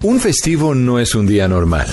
Un 0.03 0.19
festivo 0.19 0.75
no 0.75 0.99
es 0.99 1.15
un 1.15 1.25
día 1.25 1.47
normal. 1.47 1.88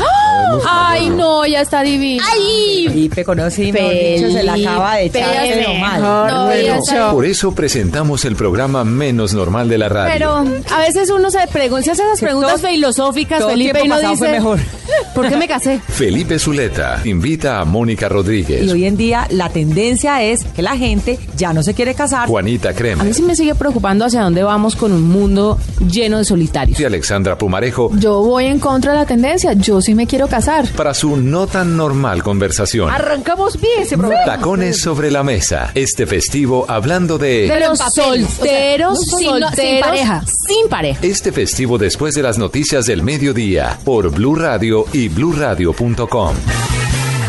Ay, 0.69 1.11
no, 1.11 1.45
ya 1.47 1.61
está 1.61 1.83
divino. 1.83 2.23
Ay, 2.31 2.87
Felipe 2.89 3.25
conoce, 3.25 3.63
dicho, 3.65 4.31
se 4.31 4.43
la 4.43 4.55
acaba 4.55 4.97
de 4.97 5.07
echar 5.07 5.49
de 5.49 5.63
lo 5.63 5.75
mal. 5.75 6.01
No, 6.01 6.55
ya 6.55 7.11
Por 7.11 7.25
eso 7.27 7.53
presentamos 7.55 8.25
el 8.25 8.37
programa 8.37 8.85
menos 8.85 9.35
normal 9.35 9.69
de 9.69 9.79
la 9.79 9.89
radio. 9.89 10.13
Pero 10.13 10.75
a 10.75 10.79
veces 10.81 11.11
uno 11.11 11.31
se 11.31 11.47
pregunta 11.49 11.93
hace 11.93 12.03
esas 12.03 12.19
Que 12.21 12.27
preguntas 12.27 12.61
todo- 12.61 12.71
filosóficas, 12.71 13.39
todo 13.41 13.51
Felipe, 13.51 13.81
y 13.85 13.89
pasado 13.89 14.11
dice, 14.13 14.19
fue 14.25 14.33
mejor. 14.33 14.61
¿por 15.15 15.29
qué 15.29 15.37
me 15.37 15.49
casé? 15.49 15.81
Felipe 15.89 16.39
Zuleta 16.39 17.01
invita 17.05 17.61
a 17.61 17.65
Mónica 17.65 18.09
Rodríguez, 18.09 18.65
Y 18.65 18.71
hoy 18.71 18.85
en 18.85 18.97
día 18.97 19.27
la 19.31 19.49
tendencia 19.49 20.23
es 20.23 20.45
que 20.45 20.63
la 20.63 20.77
gente 20.77 21.19
ya 21.37 21.53
no 21.53 21.63
se 21.63 21.75
quiere 21.75 21.95
casar. 21.95 22.29
Juanita 22.29 22.71
A 22.71 23.05
mí 23.05 23.13
sí 23.13 23.23
me 23.23 23.35
sigue 23.37 23.55
preocupando 23.55 24.05
hacia 24.05 24.23
dónde 24.23 24.43
vamos 24.43 24.77
con 24.77 24.93
un 24.93 25.03
mundo 25.03 25.59
lleno 25.91 26.19
de 26.19 26.25
solitarios. 26.25 26.79
y 26.79 26.85
Alexandra 26.85 27.37
Pumarejo 27.39 27.91
Yo 27.99 28.23
voy 28.23 28.47
en 28.47 28.59
contra 28.59 28.93
de 28.93 28.99
la 28.99 29.07
tendencia. 29.07 29.53
Yo 29.55 29.81
sí 29.81 29.95
me 29.95 30.07
quiero 30.07 30.24
casar. 30.29 30.67
para 30.77 30.95
su 30.95 31.17
no 31.17 31.47
tan 31.47 31.77
normal 31.77 32.23
conversación. 32.23 32.91
Arrancamos 32.91 33.61
bien 33.61 33.83
ese 33.83 33.97
programa. 33.99 34.25
Tacones 34.25 34.81
sobre 34.81 35.11
la 35.11 35.23
mesa. 35.23 35.71
Este 35.75 36.07
festivo 36.07 36.67
hablando 36.69 37.19
de... 37.19 37.49
De 37.49 37.61
los 37.61 37.79
solteros, 37.79 38.99
o 38.99 39.03
sea, 39.03 39.19
sin- 39.19 39.27
no- 39.29 39.39
sin 39.41 39.45
solteros, 39.51 39.89
pareja. 39.89 40.25
sin 40.27 40.69
pareja. 40.69 40.99
Este 41.03 41.33
festivo 41.33 41.79
después 41.79 42.15
de 42.15 42.23
las 42.23 42.39
noticias 42.39 42.87
del 42.87 43.03
mediodía 43.03 43.79
por 43.85 44.11
Blue 44.11 44.35
Radio 44.35 44.85
y 44.93 45.09
bluradio.com. 45.09 46.35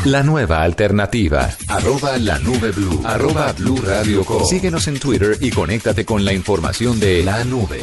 La 0.05 0.21
nueva 0.21 0.62
alternativa. 0.62 1.49
Arroba 1.67 2.17
la 2.19 2.38
nube 2.38 2.69
blue. 2.71 3.01
Arroba 3.03 3.51
blue 3.58 3.81
radio 3.84 4.23
com. 4.23 4.45
Síguenos 4.45 4.88
en 4.88 4.99
Twitter 4.99 5.36
y 5.41 5.49
conéctate 5.49 6.05
con 6.05 6.23
la 6.23 6.31
información 6.31 6.99
de 6.99 7.23
la 7.23 7.43
nube. 7.43 7.79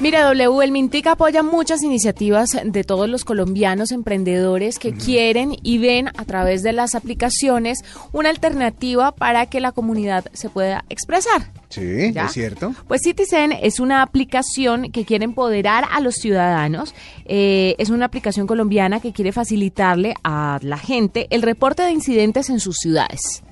Mira, 0.00 0.22
W, 0.24 0.64
el 0.64 0.72
Mintic 0.72 1.06
apoya 1.06 1.44
muchas 1.44 1.84
iniciativas 1.84 2.58
de 2.64 2.82
todos 2.82 3.08
los 3.08 3.24
colombianos 3.24 3.92
emprendedores 3.92 4.80
que 4.80 4.92
quieren 4.92 5.56
y 5.62 5.78
ven 5.78 6.08
a 6.08 6.24
través 6.24 6.64
de 6.64 6.72
las 6.72 6.96
aplicaciones 6.96 7.84
una 8.12 8.28
alternativa 8.28 9.12
para 9.12 9.46
que 9.46 9.60
la 9.60 9.70
comunidad 9.70 10.24
se 10.32 10.50
pueda 10.50 10.84
expresar. 10.88 11.52
Sí, 11.68 12.12
¿Ya? 12.12 12.26
es 12.26 12.32
cierto. 12.32 12.74
Pues 12.88 13.02
Citizen 13.02 13.52
es 13.52 13.78
una 13.78 14.02
aplicación 14.02 14.90
que 14.90 15.04
quiere 15.04 15.24
empoderar 15.24 15.84
a 15.90 16.00
los 16.00 16.16
ciudadanos. 16.16 16.92
Eh, 17.24 17.76
es 17.78 17.88
una 17.90 18.06
aplicación 18.06 18.48
colombiana 18.48 18.98
que 18.98 19.12
quiere 19.12 19.30
facilitarle 19.30 20.14
a 20.24 20.58
la 20.60 20.78
gente 20.78 21.28
el 21.30 21.42
reporte 21.42 21.82
de 21.82 21.92
incidentes 21.92 22.50
en 22.50 22.58
sus 22.58 22.76
ciudades. 22.78 23.44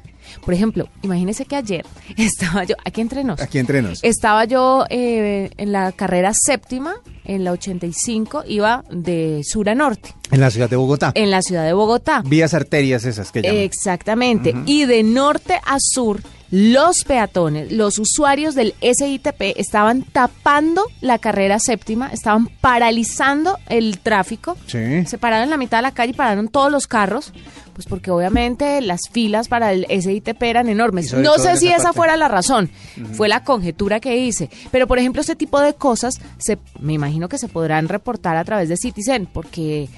Por 0.45 0.55
ejemplo, 0.55 0.89
imagínese 1.03 1.45
que 1.45 1.57
ayer 1.57 1.85
estaba 2.17 2.65
yo, 2.65 2.75
aquí 2.85 3.01
entre 3.01 3.25
nos, 3.25 3.41
Aquí 3.41 3.59
entrenos. 3.59 4.01
estaba 4.03 4.45
yo 4.45 4.85
eh, 4.91 5.51
en 5.57 5.73
la 5.73 5.93
carrera 5.93 6.33
séptima, 6.35 6.95
en 7.25 7.45
la 7.45 7.53
85, 7.53 8.45
iba 8.49 8.85
de 8.91 9.43
sur 9.45 9.69
a 9.69 9.75
norte. 9.75 10.15
En 10.31 10.41
la 10.41 10.51
ciudad 10.51 10.69
de 10.71 10.77
Bogotá. 10.77 11.13
en 11.15 11.31
la 11.31 11.43
ciudad 11.43 11.65
de 11.65 11.73
Bogotá. 11.73 12.23
Vías 12.27 12.55
arterias 12.55 13.05
esas 13.05 13.31
que 13.33 13.43
llaman. 13.43 13.59
Exactamente. 13.61 14.55
Y 14.67 14.87
de 14.87 15.03
norte 15.03 15.55
a 15.65 15.77
sur, 15.79 16.21
los 16.53 17.05
peatones, 17.05 17.73
los 17.73 17.99
usuarios 17.99 18.55
del 18.55 18.75
SITP 18.83 19.57
estaban 19.57 20.03
tapando 20.03 20.85
la 21.01 21.19
carrera 21.19 21.59
séptima, 21.59 22.09
estaban 22.09 22.49
paralizando 22.61 23.59
el 23.71 24.01
tráfico. 24.01 24.59
Sí. 24.67 25.07
Se 25.07 25.17
pararon 25.17 25.45
en 25.45 25.51
la 25.51 25.57
mitad 25.57 25.79
de 25.79 25.83
la 25.83 25.93
calle 25.93 26.11
y 26.11 26.15
pararon 26.15 26.49
todos 26.49 26.71
los 26.71 26.87
carros, 26.87 27.33
pues 27.73 27.87
porque 27.87 28.11
obviamente 28.11 28.83
las 28.83 29.09
filas 29.11 29.49
para 29.49 29.73
el 29.73 29.87
SITP 29.87 30.43
eran 30.43 30.69
enormes. 30.69 31.15
No 31.15 31.39
sé 31.39 31.57
si 31.57 31.69
esa 31.69 31.85
parte. 31.85 31.97
fuera 31.97 32.17
la 32.19 32.29
razón, 32.29 32.69
fue 33.15 33.31
la 33.31 33.45
conjetura 33.45 33.99
que 33.99 34.19
hice. 34.19 34.51
Pero 34.71 34.87
por 34.87 34.99
ejemplo, 34.99 35.23
este 35.23 35.37
tipo 35.37 35.59
de 35.59 35.73
cosas, 35.73 36.21
se, 36.37 36.59
me 36.79 36.93
imagino 36.93 37.31
que 37.31 37.39
se 37.39 37.49
podrán 37.49 37.89
reportar 37.89 38.37
a 38.37 38.45
través 38.45 38.69
de 38.69 38.77
Citizen, 38.77 39.25
porque 39.25 39.89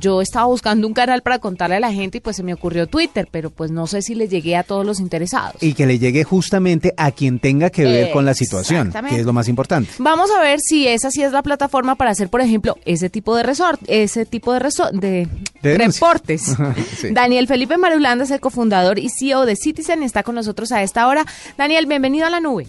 yo 0.00 0.22
estaba 0.22 0.46
buscando 0.46 0.86
un 0.86 0.94
canal 0.94 1.22
para 1.22 1.38
contarle 1.38 1.76
a 1.76 1.80
la 1.80 1.92
gente 1.92 2.18
y 2.18 2.20
pues 2.20 2.36
se 2.36 2.42
me 2.42 2.54
ocurrió 2.54 2.86
Twitter, 2.86 3.28
pero 3.30 3.50
pues 3.50 3.70
no 3.70 3.86
sé 3.86 4.02
si 4.02 4.14
le 4.14 4.28
llegué 4.28 4.56
a 4.56 4.62
todos 4.62 4.84
los 4.84 5.00
interesados. 5.00 5.62
Y 5.62 5.74
que 5.74 5.86
le 5.86 5.98
llegue 5.98 6.24
justamente 6.24 6.94
a 6.96 7.12
quien 7.12 7.38
tenga 7.38 7.70
que 7.70 7.84
ver 7.84 8.10
con 8.10 8.24
la 8.24 8.34
situación, 8.34 8.92
que 9.08 9.20
es 9.20 9.26
lo 9.26 9.32
más 9.32 9.48
importante. 9.48 9.90
Vamos 9.98 10.30
a 10.30 10.40
ver 10.40 10.60
si 10.60 10.86
esa 10.86 11.10
sí 11.10 11.22
es 11.22 11.32
la 11.32 11.42
plataforma 11.42 11.94
para 11.94 12.10
hacer, 12.10 12.28
por 12.28 12.40
ejemplo, 12.40 12.76
ese 12.84 13.10
tipo 13.10 13.36
de 13.36 13.42
resort, 13.42 13.80
ese 13.86 14.26
tipo 14.26 14.52
de, 14.52 14.58
resort, 14.58 14.94
de, 14.94 15.28
reportes. 15.62 16.56
Sí. 16.96 17.08
Daniel 17.12 17.46
Felipe 17.46 17.76
Marulanda 17.76 18.24
es 18.24 18.30
el 18.30 18.40
cofundador 18.40 18.98
y 18.98 19.08
CEO 19.08 19.46
de 19.46 19.56
Citizen, 19.56 20.02
está 20.02 20.22
con 20.22 20.34
nosotros 20.34 20.72
a 20.72 20.82
esta 20.82 21.06
hora. 21.06 21.24
Daniel, 21.56 21.86
bienvenido 21.86 22.26
a 22.26 22.30
la 22.30 22.40
nube. 22.40 22.66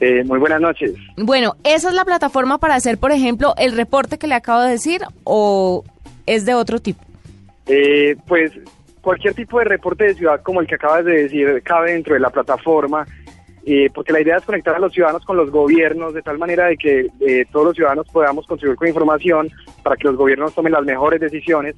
Eh, 0.00 0.24
muy 0.24 0.40
buenas 0.40 0.60
noches. 0.60 0.94
Bueno, 1.16 1.54
¿esa 1.62 1.88
es 1.88 1.94
la 1.94 2.04
plataforma 2.04 2.58
para 2.58 2.74
hacer, 2.74 2.98
por 2.98 3.12
ejemplo, 3.12 3.54
el 3.56 3.72
reporte 3.72 4.18
que 4.18 4.26
le 4.26 4.34
acabo 4.34 4.62
de 4.62 4.70
decir 4.70 5.02
o 5.22 5.84
es 6.26 6.44
de 6.44 6.54
otro 6.54 6.80
tipo? 6.80 7.02
Eh, 7.66 8.16
pues 8.26 8.52
cualquier 9.00 9.34
tipo 9.34 9.58
de 9.58 9.64
reporte 9.64 10.04
de 10.04 10.14
ciudad 10.14 10.40
como 10.42 10.60
el 10.60 10.66
que 10.66 10.76
acabas 10.76 11.04
de 11.04 11.24
decir 11.24 11.62
cabe 11.64 11.92
dentro 11.92 12.14
de 12.14 12.20
la 12.20 12.30
plataforma, 12.30 13.06
eh, 13.64 13.90
porque 13.94 14.12
la 14.12 14.20
idea 14.20 14.38
es 14.38 14.44
conectar 14.44 14.74
a 14.74 14.78
los 14.78 14.92
ciudadanos 14.92 15.24
con 15.24 15.36
los 15.36 15.50
gobiernos 15.50 16.14
de 16.14 16.22
tal 16.22 16.38
manera 16.38 16.66
de 16.66 16.76
que 16.76 17.06
eh, 17.20 17.44
todos 17.52 17.66
los 17.66 17.76
ciudadanos 17.76 18.06
podamos 18.08 18.46
contribuir 18.46 18.76
con 18.76 18.88
información 18.88 19.50
para 19.82 19.96
que 19.96 20.08
los 20.08 20.16
gobiernos 20.16 20.54
tomen 20.54 20.72
las 20.72 20.84
mejores 20.84 21.20
decisiones 21.20 21.76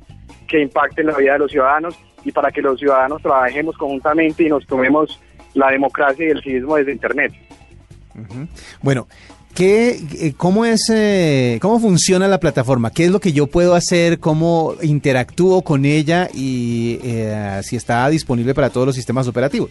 que 0.49 0.61
impacten 0.61 1.07
la 1.07 1.17
vida 1.17 1.35
de 1.35 1.41
los 1.41 1.51
ciudadanos 1.51 1.99
y 2.25 2.33
para 2.33 2.51
que 2.51 2.63
los 2.63 2.79
ciudadanos 2.79 3.21
trabajemos 3.21 3.77
conjuntamente 3.77 4.45
y 4.45 4.49
nos 4.49 4.67
tomemos 4.67 5.21
la 5.53 5.71
democracia 5.71 6.27
y 6.27 6.31
el 6.31 6.43
civismo 6.43 6.77
desde 6.77 6.93
Internet. 6.93 7.33
Bueno, 8.81 9.07
¿qué, 9.55 10.01
eh, 10.21 10.35
¿cómo 10.37 10.65
es, 10.65 10.91
eh, 10.93 11.59
cómo 11.63 11.79
funciona 11.81 12.29
la 12.29 12.41
plataforma? 12.41 12.91
¿Qué 12.91 13.05
es 13.05 13.11
lo 13.11 13.21
que 13.21 13.33
yo 13.33 13.47
puedo 13.47 13.75
hacer? 13.75 14.19
¿Cómo 14.19 14.75
interactúo 14.83 15.63
con 15.63 15.85
ella? 15.85 16.29
Y 16.35 16.99
eh, 17.03 17.61
si 17.63 17.77
está 17.77 18.09
disponible 18.09 18.55
para 18.55 18.71
todos 18.71 18.87
los 18.87 18.97
sistemas 18.97 19.29
operativos. 19.29 19.71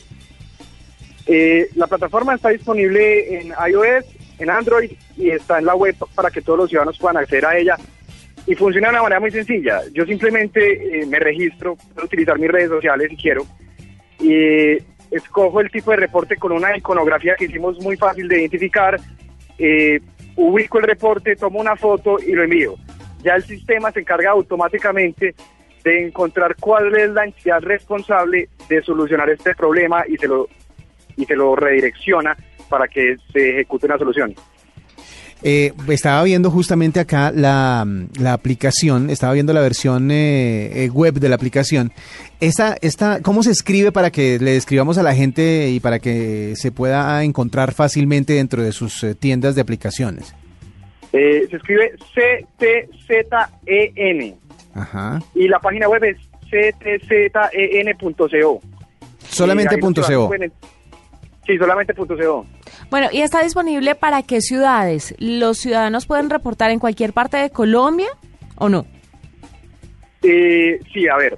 Eh, 1.26 1.70
la 1.76 1.88
plataforma 1.88 2.36
está 2.36 2.50
disponible 2.50 3.40
en 3.40 3.54
iOS, 3.70 4.06
en 4.40 4.50
Android 4.50 4.92
y 5.16 5.30
está 5.30 5.60
en 5.60 5.66
la 5.66 5.76
web 5.76 5.96
para 6.16 6.30
que 6.30 6.42
todos 6.42 6.60
los 6.60 6.70
ciudadanos 6.70 6.98
puedan 6.98 7.18
acceder 7.18 7.46
a 7.46 7.58
ella. 7.58 7.78
Y 8.46 8.56
funciona 8.56 8.88
de 8.88 8.94
una 8.94 9.04
manera 9.04 9.22
muy 9.22 9.32
sencilla. 9.32 9.82
Yo 9.94 10.06
simplemente 10.06 11.02
eh, 11.02 11.06
me 11.06 11.20
registro, 11.20 11.78
puedo 11.94 12.06
utilizar 12.06 12.38
mis 12.38 12.52
redes 12.52 12.70
sociales 12.70 13.08
si 13.10 13.16
quiero, 13.16 13.46
y 14.20 14.78
escojo 15.12 15.62
el 15.62 15.72
tipo 15.72 15.92
de 15.92 15.98
reporte 15.98 16.36
con 16.36 16.52
una 16.52 16.76
iconografía 16.76 17.36
que 17.38 17.46
hicimos 17.46 17.80
muy 17.80 17.96
fácil 17.96 18.28
de 18.28 18.40
identificar, 18.40 19.00
eh, 19.66 20.02
ubico 20.36 20.78
el 20.78 20.84
reporte, 20.84 21.38
tomo 21.38 21.62
una 21.62 21.78
foto 21.78 22.18
y 22.20 22.34
lo 22.34 22.44
envío. 22.44 22.76
Ya 23.24 23.36
el 23.36 23.44
sistema 23.44 23.92
se 23.94 24.02
encarga 24.02 24.32
automáticamente 24.32 25.34
de 25.86 26.06
encontrar 26.06 26.58
cuál 26.60 26.94
es 26.98 27.10
la 27.12 27.24
entidad 27.24 27.62
responsable 27.62 28.50
de 28.68 28.82
solucionar 28.82 29.30
este 29.30 29.56
problema 29.56 30.04
y 30.06 30.18
se 30.18 30.28
lo 30.28 30.50
y 31.16 31.26
se 31.26 31.36
lo 31.36 31.56
redirecciona 31.56 32.36
para 32.68 32.88
que 32.88 33.16
se 33.32 33.52
ejecute 33.52 33.86
una 33.86 33.98
solución. 33.98 34.36
Eh, 35.46 35.74
estaba 35.90 36.24
viendo 36.24 36.50
justamente 36.50 37.02
acá 37.02 37.32
la, 37.36 37.86
la 38.18 38.32
aplicación, 38.32 39.10
estaba 39.10 39.34
viendo 39.34 39.52
la 39.52 39.60
versión 39.60 40.10
eh, 40.10 40.86
eh, 40.86 40.90
web 40.90 41.16
de 41.16 41.28
la 41.28 41.36
aplicación. 41.36 41.92
Esta, 42.40 42.78
esta, 42.82 43.22
¿Cómo 43.22 43.44
se 43.44 43.52
escribe 43.52 43.92
para 43.92 44.10
que 44.10 44.40
le 44.40 44.56
escribamos 44.56 44.98
a 44.98 45.04
la 45.04 45.14
gente 45.14 45.70
y 45.70 45.82
para 45.82 46.00
que 46.00 46.54
se 46.56 46.72
pueda 46.72 47.24
encontrar 47.24 47.74
fácilmente 47.74 48.34
dentro 48.34 48.64
de 48.64 48.72
sus 48.72 49.04
eh, 49.04 49.16
tiendas 49.16 49.56
de 49.56 49.62
aplicaciones? 49.62 50.34
Eh, 51.12 51.46
se 51.50 51.58
escribe 51.58 51.92
CTZEN 52.58 54.36
Ajá. 54.74 55.20
y 55.36 55.48
la 55.50 55.60
página 55.60 55.90
web 55.90 56.04
es 56.06 56.18
ctzen.co. 56.50 57.82
Solamente 59.30 59.78
Sí, 61.46 61.58
solamente 61.58 61.94
punto 61.94 62.16
.co. 62.16 62.46
Bueno, 62.90 63.08
¿y 63.12 63.22
está 63.22 63.44
disponible 63.44 63.96
para 63.96 64.24
qué 64.24 64.40
ciudades? 64.40 65.14
¿Los 65.20 65.58
ciudadanos 65.58 66.06
pueden 66.06 66.30
reportar 66.30 66.72
en 66.72 66.80
cualquier 66.80 67.12
parte 67.12 67.38
de 67.38 67.50
Colombia 67.50 68.08
o 68.56 68.70
no? 68.70 68.86
Eh, 70.22 70.80
sí, 70.94 71.08
a 71.10 71.18
ver, 71.18 71.38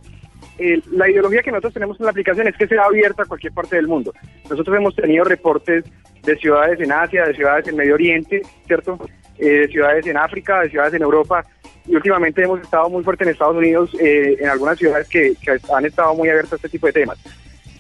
eh, 0.60 0.80
la 0.92 1.10
ideología 1.10 1.42
que 1.42 1.52
nosotros 1.52 1.74
tenemos 1.74 2.00
en 2.00 2.06
la 2.06 2.12
aplicación 2.12 2.48
es 2.48 2.56
que 2.56 2.68
sea 2.68 2.84
abierta 2.84 3.24
a 3.24 3.26
cualquier 3.26 3.54
parte 3.54 3.76
del 3.76 3.88
mundo. 3.88 4.14
Nosotros 4.50 4.78
hemos 4.78 4.96
tenido 4.96 5.24
reportes 5.24 5.84
de 6.22 6.36
ciudades 6.38 6.80
en 6.80 6.92
Asia, 6.92 7.26
de 7.26 7.36
ciudades 7.36 7.68
en 7.68 7.76
Medio 7.76 7.96
Oriente, 7.96 8.42
¿cierto? 8.68 9.00
Eh, 9.38 9.46
de 9.46 9.68
ciudades 9.68 10.06
en 10.06 10.18
África, 10.18 10.62
de 10.62 10.70
ciudades 10.70 10.94
en 10.94 11.02
Europa. 11.02 11.44
Y 11.88 11.96
últimamente 11.96 12.44
hemos 12.44 12.62
estado 12.62 12.90
muy 12.90 13.04
fuerte 13.04 13.24
en 13.24 13.32
Estados 13.32 13.56
Unidos, 13.56 13.92
eh, 14.00 14.38
en 14.40 14.50
algunas 14.50 14.78
ciudades 14.78 15.08
que, 15.08 15.36
que 15.42 15.58
han 15.74 15.86
estado 15.86 16.16
muy 16.16 16.30
abiertas 16.30 16.54
a 16.54 16.56
este 16.58 16.70
tipo 16.70 16.88
de 16.88 16.94
temas. 16.94 17.18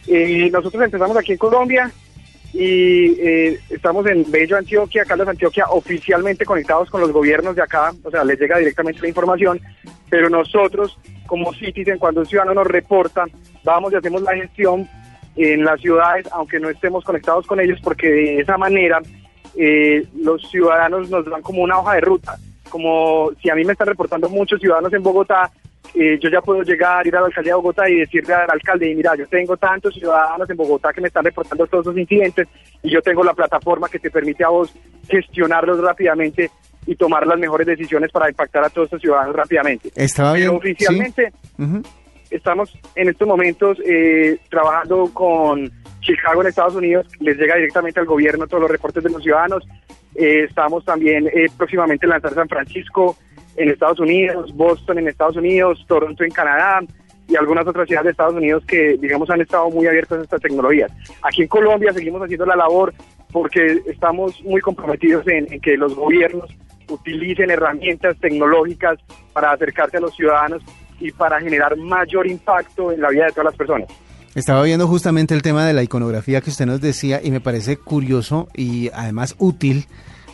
Eh, 0.07 0.49
nosotros 0.51 0.83
empezamos 0.83 1.17
aquí 1.17 1.31
en 1.31 1.37
Colombia 1.37 1.91
y 2.53 3.19
eh, 3.19 3.59
estamos 3.69 4.05
en 4.07 4.29
Bello, 4.29 4.57
Antioquia, 4.57 5.05
Caldas, 5.05 5.27
Antioquia, 5.27 5.65
oficialmente 5.69 6.45
conectados 6.45 6.89
con 6.89 7.01
los 7.01 7.11
gobiernos 7.11 7.55
de 7.55 7.61
acá, 7.61 7.93
o 8.03 8.11
sea, 8.11 8.23
les 8.23 8.39
llega 8.39 8.57
directamente 8.57 9.01
la 9.01 9.09
información, 9.09 9.59
pero 10.09 10.29
nosotros, 10.29 10.97
como 11.27 11.53
Citizen, 11.53 11.97
cuando 11.97 12.21
un 12.21 12.27
ciudadano 12.27 12.53
nos 12.53 12.67
reporta, 12.67 13.25
vamos 13.63 13.91
y 13.91 13.95
hacemos 13.95 14.21
la 14.21 14.35
gestión 14.35 14.87
en 15.35 15.65
las 15.65 15.81
ciudades, 15.81 16.27
aunque 16.31 16.59
no 16.59 16.69
estemos 16.69 17.03
conectados 17.03 17.45
con 17.45 17.59
ellos, 17.59 17.79
porque 17.83 18.07
de 18.07 18.39
esa 18.39 18.57
manera 18.57 19.01
eh, 19.57 20.05
los 20.17 20.49
ciudadanos 20.49 21.09
nos 21.09 21.25
dan 21.25 21.41
como 21.41 21.61
una 21.61 21.79
hoja 21.79 21.95
de 21.95 22.01
ruta, 22.01 22.37
como 22.69 23.31
si 23.41 23.49
a 23.49 23.55
mí 23.55 23.65
me 23.65 23.73
están 23.73 23.87
reportando 23.87 24.29
muchos 24.29 24.59
ciudadanos 24.59 24.93
en 24.93 25.03
Bogotá, 25.03 25.51
eh, 25.93 26.17
yo 26.19 26.29
ya 26.29 26.41
puedo 26.41 26.63
llegar, 26.63 27.05
ir 27.05 27.15
a 27.15 27.21
la 27.21 27.27
alcaldía 27.27 27.53
de 27.53 27.57
Bogotá 27.57 27.89
y 27.89 27.99
decirle 27.99 28.33
al 28.33 28.49
alcalde, 28.49 28.93
mira, 28.95 29.15
yo 29.15 29.27
tengo 29.27 29.55
tantos 29.57 29.93
ciudadanos 29.93 30.49
en 30.49 30.57
Bogotá 30.57 30.91
que 30.91 31.01
me 31.01 31.07
están 31.07 31.23
reportando 31.23 31.67
todos 31.67 31.85
esos 31.85 31.97
incidentes 31.97 32.47
y 32.81 32.89
yo 32.89 33.01
tengo 33.01 33.23
la 33.23 33.33
plataforma 33.33 33.87
que 33.89 33.99
te 33.99 34.09
permite 34.11 34.43
a 34.43 34.49
vos 34.49 34.73
gestionarlos 35.07 35.79
rápidamente 35.79 36.49
y 36.87 36.95
tomar 36.95 37.25
las 37.25 37.39
mejores 37.39 37.67
decisiones 37.67 38.11
para 38.11 38.29
impactar 38.29 38.63
a 38.63 38.69
todos 38.69 38.87
estos 38.87 39.01
ciudadanos 39.01 39.35
rápidamente. 39.35 39.89
Estaba 39.95 40.33
Pero 40.33 40.51
bien. 40.51 40.57
oficialmente 40.57 41.31
sí. 41.31 41.63
Ujú. 41.63 41.81
estamos 42.29 42.77
en 42.95 43.09
estos 43.09 43.27
momentos 43.27 43.77
eh, 43.85 44.37
trabajando 44.49 45.09
con 45.13 45.71
Chicago 46.01 46.41
en 46.41 46.47
Estados 46.47 46.75
Unidos, 46.75 47.07
les 47.19 47.37
llega 47.37 47.55
directamente 47.55 47.99
al 47.99 48.05
gobierno 48.05 48.47
todos 48.47 48.61
los 48.61 48.71
reportes 48.71 49.03
de 49.03 49.09
los 49.09 49.23
ciudadanos. 49.23 49.63
Eh, 50.13 50.45
estamos 50.47 50.85
también 50.85 51.27
eh, 51.27 51.47
próximamente 51.57 52.05
en 52.05 52.11
lanzar 52.11 52.33
San 52.33 52.47
Francisco 52.47 53.17
en 53.57 53.69
Estados 53.69 53.99
Unidos, 53.99 54.53
Boston 54.55 54.99
en 54.99 55.07
Estados 55.07 55.37
Unidos, 55.37 55.83
Toronto 55.87 56.23
en 56.23 56.31
Canadá 56.31 56.81
y 57.27 57.35
algunas 57.35 57.65
otras 57.67 57.87
ciudades 57.87 58.05
de 58.05 58.11
Estados 58.11 58.35
Unidos 58.35 58.63
que, 58.67 58.97
digamos, 58.97 59.29
han 59.29 59.41
estado 59.41 59.69
muy 59.69 59.87
abiertas 59.87 60.19
a 60.19 60.23
estas 60.23 60.41
tecnologías. 60.41 60.91
Aquí 61.21 61.43
en 61.43 61.47
Colombia 61.47 61.91
seguimos 61.93 62.21
haciendo 62.21 62.45
la 62.45 62.55
labor 62.55 62.93
porque 63.31 63.81
estamos 63.87 64.41
muy 64.43 64.61
comprometidos 64.61 65.27
en, 65.27 65.51
en 65.51 65.59
que 65.59 65.75
los 65.77 65.95
gobiernos 65.95 66.49
utilicen 66.89 67.49
herramientas 67.49 68.15
tecnológicas 68.19 68.99
para 69.33 69.51
acercarse 69.51 69.97
a 69.97 70.01
los 70.01 70.15
ciudadanos 70.15 70.61
y 70.99 71.11
para 71.11 71.39
generar 71.41 71.75
mayor 71.77 72.27
impacto 72.27 72.91
en 72.91 73.01
la 73.01 73.09
vida 73.09 73.25
de 73.25 73.31
todas 73.31 73.45
las 73.45 73.55
personas. 73.55 73.89
Estaba 74.35 74.63
viendo 74.63 74.87
justamente 74.87 75.33
el 75.33 75.41
tema 75.41 75.65
de 75.65 75.73
la 75.73 75.81
iconografía 75.81 76.41
que 76.41 76.49
usted 76.49 76.65
nos 76.65 76.81
decía 76.81 77.21
y 77.23 77.31
me 77.31 77.39
parece 77.39 77.77
curioso 77.77 78.49
y 78.53 78.89
además 78.93 79.35
útil 79.39 79.85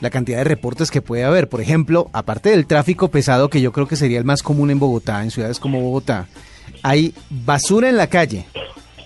la 0.02 0.10
cantidad 0.10 0.40
de 0.40 0.44
reportes 0.44 0.92
que 0.92 1.02
puede 1.02 1.24
haber. 1.24 1.48
Por 1.48 1.62
ejemplo, 1.62 2.10
aparte 2.12 2.50
del 2.50 2.66
tráfico 2.66 3.08
pesado, 3.08 3.50
que 3.50 3.62
yo 3.62 3.72
creo 3.72 3.88
que 3.88 3.96
sería 3.96 4.18
el 4.18 4.26
más 4.26 4.44
común 4.44 4.72
en 4.72 4.80
Bogotá, 4.80 5.24
en 5.24 5.32
ciudades 5.32 5.60
como 5.60 5.80
Bogotá, 5.80 6.28
hay 6.84 7.14
basura 7.30 7.88
en 7.88 7.98
la 7.98 8.08
calle, 8.08 8.46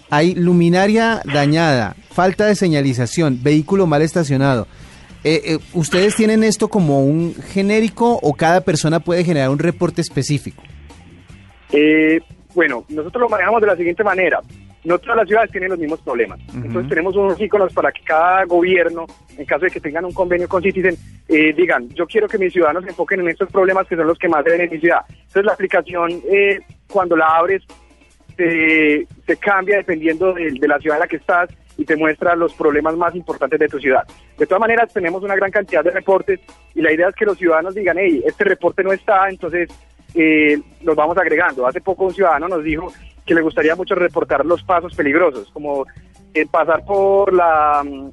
hay 0.09 0.33
luminaria 0.33 1.21
dañada, 1.25 1.95
falta 2.11 2.45
de 2.45 2.55
señalización, 2.55 3.43
vehículo 3.43 3.85
mal 3.85 4.01
estacionado. 4.01 4.67
Eh, 5.23 5.41
eh, 5.43 5.59
¿Ustedes 5.73 6.15
tienen 6.15 6.43
esto 6.43 6.67
como 6.69 7.03
un 7.03 7.35
genérico 7.35 8.19
o 8.21 8.33
cada 8.33 8.61
persona 8.61 8.99
puede 8.99 9.23
generar 9.23 9.49
un 9.49 9.59
reporte 9.59 9.99
específico? 10.01 10.63
Eh, 11.71 12.19
bueno, 12.53 12.85
nosotros 12.89 13.21
lo 13.21 13.29
manejamos 13.29 13.59
de 13.59 13.67
la 13.67 13.75
siguiente 13.75 14.03
manera. 14.03 14.39
No 14.85 14.99
todas 14.99 15.17
las 15.17 15.27
ciudades 15.27 15.51
tienen 15.51 15.69
los 15.71 15.79
mismos 15.79 15.99
problemas. 16.01 16.39
Entonces 16.53 16.89
tenemos 16.89 17.15
unos 17.15 17.39
íconos 17.39 17.73
para 17.73 17.91
que 17.91 18.03
cada 18.03 18.45
gobierno, 18.45 19.05
en 19.37 19.45
caso 19.45 19.65
de 19.65 19.71
que 19.71 19.81
tengan 19.81 20.05
un 20.05 20.13
convenio 20.13 20.47
con 20.47 20.61
Citizen, 20.61 20.95
eh, 21.27 21.53
digan, 21.53 21.89
yo 21.89 22.05
quiero 22.05 22.27
que 22.27 22.37
mis 22.37 22.53
ciudadanos 22.53 22.83
se 22.83 22.89
enfoquen 22.89 23.21
en 23.21 23.29
estos 23.29 23.49
problemas 23.51 23.87
que 23.87 23.95
son 23.95 24.07
los 24.07 24.17
que 24.17 24.29
más 24.29 24.45
deben 24.45 24.61
en 24.61 24.69
mi 24.69 24.79
ciudad. 24.79 25.01
Entonces 25.09 25.45
la 25.45 25.53
aplicación, 25.53 26.11
eh, 26.31 26.59
cuando 26.87 27.15
la 27.15 27.25
abres, 27.35 27.63
se, 28.37 29.07
se 29.25 29.37
cambia 29.37 29.77
dependiendo 29.77 30.33
de, 30.33 30.51
de 30.51 30.67
la 30.67 30.79
ciudad 30.79 30.97
en 30.97 31.01
la 31.01 31.07
que 31.07 31.17
estás 31.17 31.49
y 31.77 31.85
te 31.85 31.95
muestra 31.95 32.35
los 32.35 32.53
problemas 32.53 32.95
más 32.95 33.15
importantes 33.15 33.59
de 33.59 33.67
tu 33.67 33.79
ciudad. 33.79 34.03
De 34.37 34.45
todas 34.45 34.61
maneras, 34.61 34.93
tenemos 34.93 35.23
una 35.23 35.35
gran 35.35 35.51
cantidad 35.51 35.83
de 35.83 35.91
reportes 35.91 36.39
y 36.73 36.81
la 36.81 36.91
idea 36.91 37.09
es 37.09 37.15
que 37.15 37.25
los 37.25 37.37
ciudadanos 37.37 37.75
digan, 37.75 37.97
hey, 37.99 38.23
este 38.25 38.43
reporte 38.43 38.83
no 38.83 38.93
está, 38.93 39.29
entonces 39.29 39.69
eh, 40.15 40.57
los 40.81 40.95
vamos 40.95 41.17
agregando. 41.17 41.67
Hace 41.67 41.81
poco 41.81 42.05
un 42.05 42.13
ciudadano 42.13 42.47
nos 42.47 42.63
dijo 42.63 42.91
que 43.25 43.35
le 43.35 43.41
gustaría 43.41 43.75
mucho 43.75 43.95
reportar 43.95 44.45
los 44.45 44.63
pasos 44.63 44.95
peligrosos, 44.95 45.49
como 45.51 45.85
eh, 46.33 46.45
pasar 46.49 46.83
por 46.85 47.33
la 47.33 47.83
mm, 47.83 48.09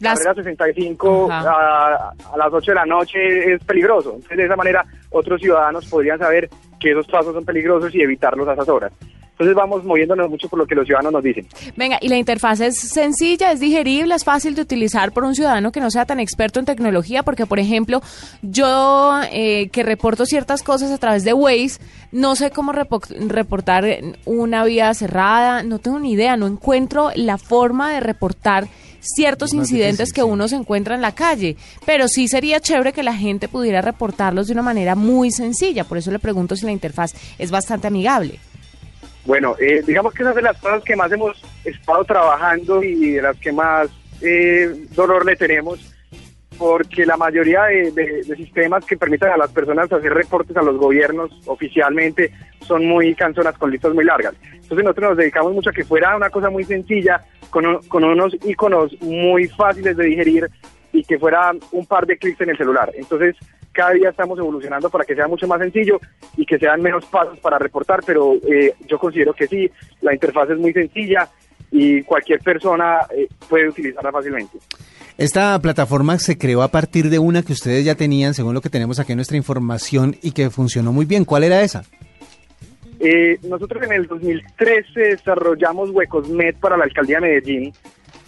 Las- 0.00 0.18
carrera 0.18 0.42
65 0.42 1.28
a, 1.30 2.12
a 2.32 2.36
las 2.36 2.52
8 2.52 2.70
de 2.70 2.74
la 2.74 2.86
noche 2.86 3.52
es 3.54 3.64
peligroso. 3.64 4.12
Entonces, 4.14 4.36
de 4.38 4.44
esa 4.44 4.56
manera, 4.56 4.84
otros 5.10 5.40
ciudadanos 5.40 5.86
podrían 5.88 6.18
saber 6.18 6.48
que 6.80 6.90
esos 6.90 7.06
pasos 7.06 7.32
son 7.34 7.44
peligrosos 7.44 7.94
y 7.94 8.02
evitarlos 8.02 8.46
a 8.48 8.54
esas 8.54 8.68
horas. 8.68 8.92
Entonces, 9.32 9.56
vamos 9.56 9.82
moviéndonos 9.84 10.30
mucho 10.30 10.48
por 10.48 10.58
lo 10.58 10.66
que 10.66 10.74
los 10.74 10.84
ciudadanos 10.86 11.12
nos 11.14 11.22
dicen. 11.22 11.46
Venga, 11.76 11.98
y 12.00 12.08
la 12.08 12.16
interfaz 12.16 12.60
es 12.60 12.78
sencilla, 12.78 13.50
es 13.50 13.58
digerible, 13.60 14.14
es 14.14 14.24
fácil 14.24 14.54
de 14.54 14.62
utilizar 14.62 15.10
por 15.12 15.24
un 15.24 15.34
ciudadano 15.34 15.72
que 15.72 15.80
no 15.80 15.90
sea 15.90 16.04
tan 16.04 16.20
experto 16.20 16.60
en 16.60 16.66
tecnología, 16.66 17.22
porque 17.22 17.46
por 17.46 17.58
ejemplo, 17.58 18.02
yo 18.42 19.20
eh, 19.32 19.68
que 19.70 19.82
reporto 19.82 20.26
ciertas 20.26 20.62
cosas 20.62 20.90
a 20.90 20.98
través 20.98 21.24
de 21.24 21.32
Waze, 21.32 21.80
no 22.12 22.36
sé 22.36 22.50
cómo 22.50 22.72
repo- 22.72 23.00
reportar 23.28 23.84
una 24.26 24.64
vía 24.64 24.92
cerrada, 24.94 25.62
no 25.62 25.78
tengo 25.78 25.98
ni 25.98 26.12
idea, 26.12 26.36
no 26.36 26.46
encuentro 26.46 27.10
la 27.14 27.38
forma 27.38 27.92
de 27.92 28.00
reportar 28.00 28.68
ciertos 29.00 29.52
incidentes 29.54 29.98
difícil, 30.10 30.14
que 30.14 30.22
uno 30.22 30.46
se 30.46 30.54
encuentra 30.56 30.94
en 30.94 31.00
la 31.00 31.12
calle, 31.12 31.56
pero 31.86 32.06
sí 32.06 32.28
sería 32.28 32.60
chévere 32.60 32.92
que 32.92 33.02
la 33.02 33.14
gente 33.14 33.48
pudiera 33.48 33.80
reportarlos 33.80 34.46
de 34.46 34.52
una 34.52 34.62
manera 34.62 34.94
muy 34.94 35.30
sencilla, 35.32 35.84
por 35.84 35.98
eso 35.98 36.10
le 36.12 36.18
pregunto 36.20 36.54
si 36.54 36.66
la 36.66 36.72
interfaz 36.72 37.12
es 37.38 37.50
bastante 37.50 37.88
amigable. 37.88 38.38
Bueno, 39.24 39.54
eh, 39.60 39.82
digamos 39.86 40.12
que 40.14 40.22
esas 40.22 40.34
de 40.34 40.42
las 40.42 40.58
cosas 40.58 40.82
que 40.82 40.96
más 40.96 41.10
hemos 41.12 41.40
estado 41.64 42.04
trabajando 42.04 42.82
y 42.82 43.12
de 43.12 43.22
las 43.22 43.36
que 43.38 43.52
más 43.52 43.88
eh, 44.20 44.68
dolor 44.94 45.24
le 45.24 45.36
tenemos, 45.36 45.78
porque 46.58 47.06
la 47.06 47.16
mayoría 47.16 47.64
de, 47.64 47.90
de- 47.92 48.22
de 48.22 48.36
sistemas 48.36 48.84
que 48.84 48.96
permitan 48.96 49.30
a 49.30 49.36
las 49.36 49.50
personas 49.52 49.90
hacer 49.92 50.12
reportes 50.12 50.56
a 50.56 50.62
los 50.62 50.76
gobiernos 50.76 51.30
oficialmente 51.46 52.32
son 52.66 52.84
muy 52.86 53.14
canzonas 53.14 53.56
con 53.58 53.70
listas 53.70 53.94
muy 53.94 54.04
largas. 54.04 54.34
Entonces 54.54 54.84
nosotros 54.84 55.10
nos 55.10 55.18
dedicamos 55.18 55.52
mucho 55.52 55.70
a 55.70 55.72
que 55.72 55.84
fuera 55.84 56.16
una 56.16 56.30
cosa 56.30 56.50
muy 56.50 56.64
sencilla, 56.64 57.20
con, 57.50 57.80
con 57.88 58.04
unos 58.04 58.34
iconos 58.44 58.92
muy 59.02 59.46
fáciles 59.48 59.96
de 59.96 60.04
digerir 60.04 60.48
y 60.92 61.02
que 61.04 61.18
fuera 61.18 61.52
un 61.72 61.86
par 61.86 62.06
de 62.06 62.16
clics 62.16 62.40
en 62.40 62.50
el 62.50 62.56
celular. 62.58 62.92
Entonces 62.94 63.36
cada 63.72 63.92
día 63.92 64.10
estamos 64.10 64.38
evolucionando 64.38 64.90
para 64.90 65.04
que 65.04 65.14
sea 65.14 65.26
mucho 65.26 65.46
más 65.46 65.60
sencillo 65.60 66.00
y 66.36 66.46
que 66.46 66.58
sean 66.58 66.80
menos 66.82 67.04
pasos 67.06 67.38
para 67.40 67.58
reportar, 67.58 68.00
pero 68.06 68.34
eh, 68.34 68.74
yo 68.86 68.98
considero 68.98 69.32
que 69.32 69.46
sí, 69.46 69.70
la 70.00 70.12
interfaz 70.12 70.50
es 70.50 70.58
muy 70.58 70.72
sencilla 70.72 71.28
y 71.70 72.02
cualquier 72.02 72.40
persona 72.40 72.98
eh, 73.16 73.28
puede 73.48 73.68
utilizarla 73.68 74.12
fácilmente. 74.12 74.58
Esta 75.18 75.58
plataforma 75.60 76.18
se 76.18 76.38
creó 76.38 76.62
a 76.62 76.68
partir 76.68 77.10
de 77.10 77.18
una 77.18 77.42
que 77.42 77.52
ustedes 77.52 77.84
ya 77.84 77.94
tenían, 77.94 78.34
según 78.34 78.54
lo 78.54 78.60
que 78.60 78.70
tenemos 78.70 78.98
aquí 78.98 79.12
en 79.12 79.16
nuestra 79.16 79.36
información, 79.36 80.16
y 80.22 80.32
que 80.32 80.50
funcionó 80.50 80.92
muy 80.92 81.04
bien. 81.04 81.24
¿Cuál 81.24 81.44
era 81.44 81.62
esa? 81.62 81.84
Eh, 82.98 83.38
nosotros 83.42 83.82
en 83.82 83.92
el 83.92 84.06
2013 84.06 85.00
desarrollamos 85.00 85.90
Huecosmet 85.90 86.56
para 86.58 86.76
la 86.76 86.84
alcaldía 86.84 87.16
de 87.16 87.22
Medellín, 87.22 87.72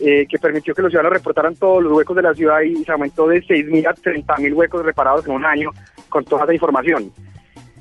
eh, 0.01 0.27
que 0.29 0.39
permitió 0.39 0.75
que 0.75 0.83
los 0.83 0.91
ciudadanos 0.91 1.19
reportaran 1.19 1.55
todos 1.55 1.83
los 1.83 1.93
huecos 1.93 2.17
de 2.17 2.23
la 2.23 2.35
ciudad 2.35 2.61
y 2.63 2.83
se 2.85 2.93
aumentó 2.93 3.29
de 3.29 3.43
6.000 3.43 3.87
a 3.87 3.95
30.000 3.95 4.55
huecos 4.55 4.85
reparados 4.85 5.27
en 5.27 5.33
un 5.33 5.45
año 5.45 5.71
con 6.09 6.25
toda 6.25 6.45
esa 6.45 6.55
información. 6.55 7.13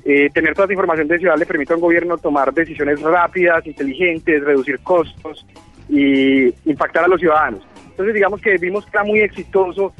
Eh, 0.04 0.28
tener 0.32 0.54
toda 0.54 0.66
esa 0.66 0.74
información 0.74 1.08
de 1.08 1.18
ciudad 1.18 1.38
le 1.38 1.46
permite 1.46 1.72
a 1.72 1.76
un 1.76 1.82
gobierno 1.82 2.18
tomar 2.18 2.52
decisiones 2.52 3.00
rápidas, 3.00 3.66
inteligentes, 3.66 4.44
reducir 4.44 4.78
costos 4.80 5.46
y 5.88 6.54
impactar 6.68 7.04
a 7.04 7.08
los 7.08 7.20
ciudadanos. 7.20 7.66
Entonces 7.90 8.14
digamos 8.14 8.40
que 8.40 8.56
vimos 8.58 8.84
que 8.84 8.90
era 8.92 9.04
muy 9.04 9.20
exitoso 9.20 9.92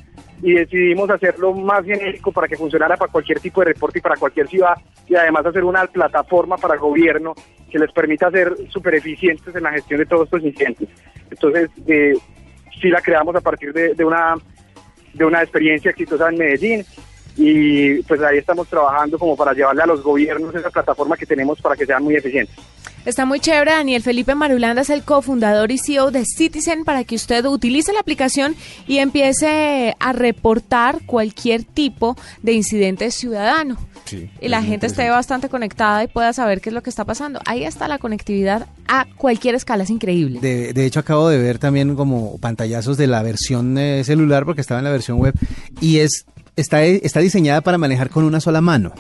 y 0.44 0.52
decidimos 0.52 1.08
hacerlo 1.08 1.54
más 1.54 1.86
genérico 1.86 2.30
para 2.30 2.46
que 2.46 2.58
funcionara 2.58 2.98
para 2.98 3.10
cualquier 3.10 3.40
tipo 3.40 3.62
de 3.62 3.72
reporte 3.72 3.98
y 3.98 4.02
para 4.02 4.18
cualquier 4.18 4.46
ciudad 4.46 4.74
y 5.08 5.14
además 5.14 5.46
hacer 5.46 5.64
una 5.64 5.86
plataforma 5.86 6.58
para 6.58 6.76
gobierno 6.76 7.32
que 7.70 7.78
les 7.78 7.90
permita 7.92 8.30
ser 8.30 8.54
súper 8.68 8.96
eficientes 8.96 9.56
en 9.56 9.62
la 9.62 9.72
gestión 9.72 10.00
de 10.00 10.06
todos 10.06 10.24
estos 10.24 10.44
incidentes. 10.44 10.90
Entonces, 11.30 11.70
eh, 11.86 12.12
sí 12.78 12.90
la 12.90 13.00
creamos 13.00 13.34
a 13.34 13.40
partir 13.40 13.72
de, 13.72 13.94
de 13.94 14.04
una 14.04 14.34
de 15.14 15.24
una 15.24 15.42
experiencia 15.42 15.92
exitosa 15.92 16.28
en 16.28 16.36
Medellín 16.36 16.84
y 17.36 18.02
pues 18.02 18.20
ahí 18.22 18.38
estamos 18.38 18.68
trabajando 18.68 19.18
como 19.18 19.36
para 19.36 19.52
llevarle 19.52 19.82
a 19.82 19.86
los 19.86 20.02
gobiernos 20.02 20.54
esa 20.54 20.70
plataforma 20.70 21.16
que 21.16 21.26
tenemos 21.26 21.60
para 21.60 21.76
que 21.76 21.86
sean 21.86 22.02
muy 22.02 22.14
eficientes. 22.14 22.56
Está 23.04 23.26
muy 23.26 23.38
chévere, 23.38 23.72
Daniel 23.72 24.02
Felipe 24.02 24.34
Marulanda 24.34 24.80
es 24.80 24.88
el 24.88 25.02
cofundador 25.02 25.70
y 25.70 25.76
CEO 25.76 26.10
de 26.10 26.24
Citizen 26.24 26.84
para 26.84 27.04
que 27.04 27.16
usted 27.16 27.44
utilice 27.44 27.92
la 27.92 28.00
aplicación 28.00 28.56
y 28.88 28.96
empiece 28.96 29.94
a 30.00 30.12
reportar 30.14 31.04
cualquier 31.04 31.64
tipo 31.64 32.16
de 32.42 32.52
incidente 32.52 33.10
ciudadano. 33.10 33.76
y 34.40 34.48
la 34.48 34.62
gente 34.62 34.86
esté 34.86 35.10
bastante 35.10 35.50
conectada 35.50 36.02
y 36.02 36.06
pueda 36.06 36.32
saber 36.32 36.62
qué 36.62 36.70
es 36.70 36.74
lo 36.74 36.82
que 36.82 36.88
está 36.88 37.04
pasando. 37.04 37.40
Ahí 37.44 37.64
está 37.64 37.88
la 37.88 37.98
conectividad 37.98 38.68
a 38.88 39.06
cualquier 39.16 39.54
escala, 39.54 39.84
es 39.84 39.90
increíble. 39.90 40.40
De, 40.40 40.72
de 40.72 40.86
hecho, 40.86 41.00
acabo 41.00 41.28
de 41.28 41.36
ver 41.36 41.58
también 41.58 41.96
como 41.96 42.38
pantallazos 42.38 42.96
de 42.96 43.06
la 43.06 43.22
versión 43.22 43.76
eh, 43.76 44.02
celular, 44.04 44.46
porque 44.46 44.62
estaba 44.62 44.80
en 44.80 44.84
la 44.84 44.92
versión 44.92 45.18
web, 45.18 45.34
y 45.80 45.98
es 45.98 46.24
está, 46.56 46.84
está 46.84 47.20
diseñada 47.20 47.60
para 47.60 47.78
manejar 47.78 48.10
con 48.10 48.24
una 48.24 48.40
sola 48.40 48.60
mano. 48.60 48.92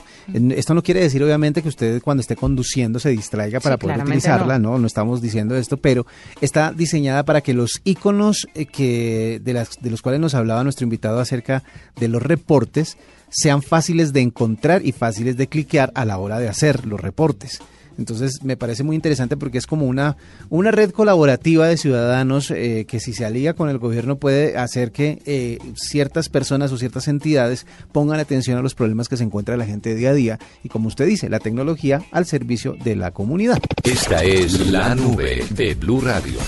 Esto 0.56 0.74
no 0.74 0.82
quiere 0.82 1.00
decir, 1.00 1.22
obviamente, 1.22 1.62
que 1.62 1.68
usted 1.68 2.02
cuando 2.02 2.20
esté 2.20 2.36
conduciendo 2.36 2.98
se 2.98 3.10
distraiga 3.10 3.60
para 3.60 3.76
Sí, 3.76 3.80
poder 3.82 4.00
utilizarla, 4.00 4.58
no. 4.58 4.72
no. 4.72 4.78
no, 4.78 4.86
estamos 4.86 5.20
diciendo 5.20 5.56
esto, 5.56 5.76
pero 5.76 6.06
está 6.40 6.72
diseñada 6.72 7.24
para 7.24 7.40
que 7.40 7.54
los 7.54 7.80
iconos 7.84 8.46
eh, 8.54 8.66
que 8.66 9.40
de, 9.42 9.52
las, 9.52 9.70
de 9.80 9.90
los 9.90 10.02
cuales 10.02 10.20
nos 10.20 10.34
hablaba 10.34 10.64
nuestro 10.64 10.84
invitado 10.84 11.20
acerca 11.20 11.62
de 11.96 12.08
los 12.08 12.22
reportes 12.22 12.96
sean 13.30 13.62
fáciles 13.62 14.12
de 14.12 14.20
encontrar 14.20 14.84
y 14.84 14.92
fáciles 14.92 15.36
de 15.36 15.48
cliquear 15.48 15.90
a 15.94 16.04
la 16.04 16.18
hora 16.18 16.38
de 16.38 16.48
hacer 16.48 16.86
los 16.86 17.00
reportes. 17.00 17.60
Entonces 17.98 18.42
me 18.42 18.56
parece 18.56 18.82
muy 18.82 18.96
interesante 18.96 19.36
porque 19.36 19.58
es 19.58 19.66
como 19.66 19.86
una, 19.86 20.16
una 20.50 20.70
red 20.70 20.90
colaborativa 20.90 21.68
de 21.68 21.76
ciudadanos 21.76 22.50
eh, 22.50 22.86
que 22.88 23.00
si 23.00 23.12
se 23.12 23.24
alía 23.24 23.54
con 23.54 23.68
el 23.68 23.78
gobierno 23.78 24.16
puede 24.16 24.56
hacer 24.56 24.92
que 24.92 25.22
eh, 25.26 25.58
ciertas 25.76 26.28
personas 26.28 26.72
o 26.72 26.78
ciertas 26.78 27.08
entidades 27.08 27.66
pongan 27.92 28.20
atención 28.20 28.58
a 28.58 28.62
los 28.62 28.74
problemas 28.74 29.08
que 29.08 29.16
se 29.16 29.24
encuentra 29.24 29.56
la 29.56 29.66
gente 29.66 29.94
día 29.94 30.10
a 30.10 30.14
día 30.14 30.38
y 30.62 30.68
como 30.68 30.88
usted 30.88 31.06
dice, 31.06 31.28
la 31.28 31.38
tecnología 31.38 32.02
al 32.10 32.26
servicio 32.26 32.76
de 32.84 32.96
la 32.96 33.10
comunidad. 33.10 33.58
Esta 33.82 34.22
es 34.22 34.70
la 34.70 34.94
nube 34.94 35.44
de 35.50 35.74
Blue 35.74 36.00
Radio. 36.00 36.38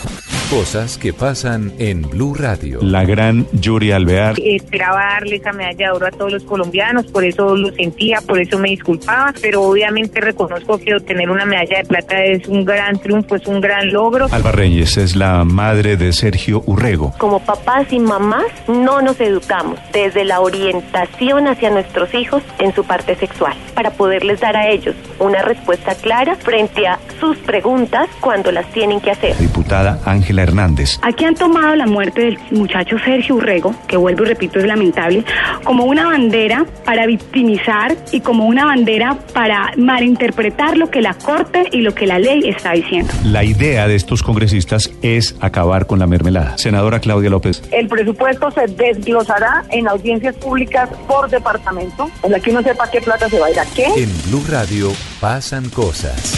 Cosas 0.51 0.97
que 0.97 1.13
pasan 1.13 1.73
en 1.81 2.03
Blue 2.03 2.33
Radio. 2.33 2.79
La 2.81 3.05
gran 3.05 3.49
Yuri 3.51 3.91
Alvear. 3.91 4.37
Esperaba 4.39 5.15
darle 5.15 5.37
esa 5.37 5.51
medalla 5.51 5.87
de 5.89 5.91
oro 5.91 6.07
a 6.07 6.11
todos 6.13 6.33
los 6.33 6.45
colombianos, 6.45 7.07
por 7.07 7.25
eso 7.25 7.57
lo 7.57 7.73
sentía, 7.73 8.21
por 8.21 8.39
eso 8.39 8.57
me 8.57 8.69
disculpaba, 8.69 9.35
pero 9.43 9.63
obviamente 9.63 10.21
reconozco 10.21 10.79
que 10.79 10.95
obtener 10.95 11.31
una 11.31 11.45
medalla 11.47 11.79
de 11.79 11.85
plata 11.85 12.23
es 12.23 12.47
un 12.47 12.65
gran 12.65 12.97
triunfo, 13.01 13.35
es 13.35 13.47
un 13.49 13.61
gran 13.61 13.93
logro. 13.93 14.29
Alba 14.31 14.53
Reyes 14.53 14.97
es 14.99 15.17
la 15.17 15.43
madre 15.43 15.97
de 15.97 16.13
Sergio 16.13 16.63
Urrego. 16.65 17.13
Como 17.19 17.41
papás 17.41 17.93
y 17.93 17.99
mamás 17.99 18.47
no 18.69 19.03
nos 19.03 19.21
educamos 19.21 19.81
desde 19.93 20.25
la 20.25 20.39
orientación 20.39 21.49
hacia 21.49 21.71
nuestros 21.71 22.15
hijos 22.15 22.45
en 22.61 22.73
su 22.73 22.85
parte 22.85 23.17
sexual 23.17 23.57
para 23.75 23.91
poderles 23.91 24.39
dar 24.39 24.57
a 24.57 24.69
ellos 24.69 24.95
una 25.19 25.43
respuesta 25.43 25.97
clara 25.97 26.37
frente 26.37 26.87
a 26.87 27.01
sus 27.19 27.37
preguntas 27.39 28.09
cuando 28.21 28.53
las 28.53 28.71
tienen 28.73 29.01
que 29.01 29.11
hacer. 29.11 29.37
Diputada 29.39 30.01
Ángela 30.37 30.42
Hernández. 30.42 30.99
Aquí 31.03 31.25
han 31.25 31.35
tomado 31.35 31.75
la 31.77 31.87
muerte 31.87 32.22
del 32.22 32.38
muchacho 32.51 32.96
Sergio 32.99 33.37
Urrego, 33.37 33.75
que 33.87 33.96
vuelvo 33.96 34.25
y 34.25 34.27
repito 34.27 34.59
es 34.59 34.66
lamentable, 34.66 35.25
como 35.64 35.85
una 35.85 36.07
bandera 36.07 36.66
para 36.85 37.07
victimizar 37.07 37.96
y 38.12 38.20
como 38.20 38.46
una 38.46 38.66
bandera 38.66 39.18
para 39.33 39.72
malinterpretar 39.77 40.77
lo 40.77 40.90
que 40.90 41.01
la 41.01 41.14
Corte 41.14 41.68
y 41.72 41.81
lo 41.81 41.94
que 41.94 42.07
la 42.07 42.18
ley 42.18 42.42
está 42.49 42.72
diciendo. 42.72 43.12
La 43.25 43.44
idea 43.44 43.88
de 43.88 43.94
estos 43.94 44.22
congresistas 44.22 44.90
es 45.03 45.37
acabar 45.40 45.87
con 45.87 45.99
la 45.99 46.07
mermelada. 46.07 46.59
Senadora 46.59 47.01
Claudia 47.01 47.31
López. 47.31 47.62
El 47.72 47.88
presupuesto 47.88 48.51
se 48.51 48.66
desglosará 48.66 49.64
en 49.70 49.88
audiencias 49.88 50.37
públicas 50.37 50.88
por 51.09 51.31
departamento, 51.31 52.11
en 52.22 52.33
la 52.33 52.40
que 52.40 52.51
uno 52.51 52.62
sepa 52.62 52.90
qué 52.90 53.01
plata 53.01 53.29
se 53.29 53.38
va 53.38 53.46
a 53.46 53.51
ir 53.51 53.61
a 53.61 53.64
qué. 53.66 53.87
En 53.96 54.11
Blue 54.29 54.44
Radio 54.49 54.92
pasan 55.20 55.68
cosas. 55.70 56.37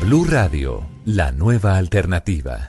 Blue 0.00 0.26
Radio, 0.28 0.84
la 1.04 1.32
nueva 1.32 1.76
alternativa. 1.76 2.68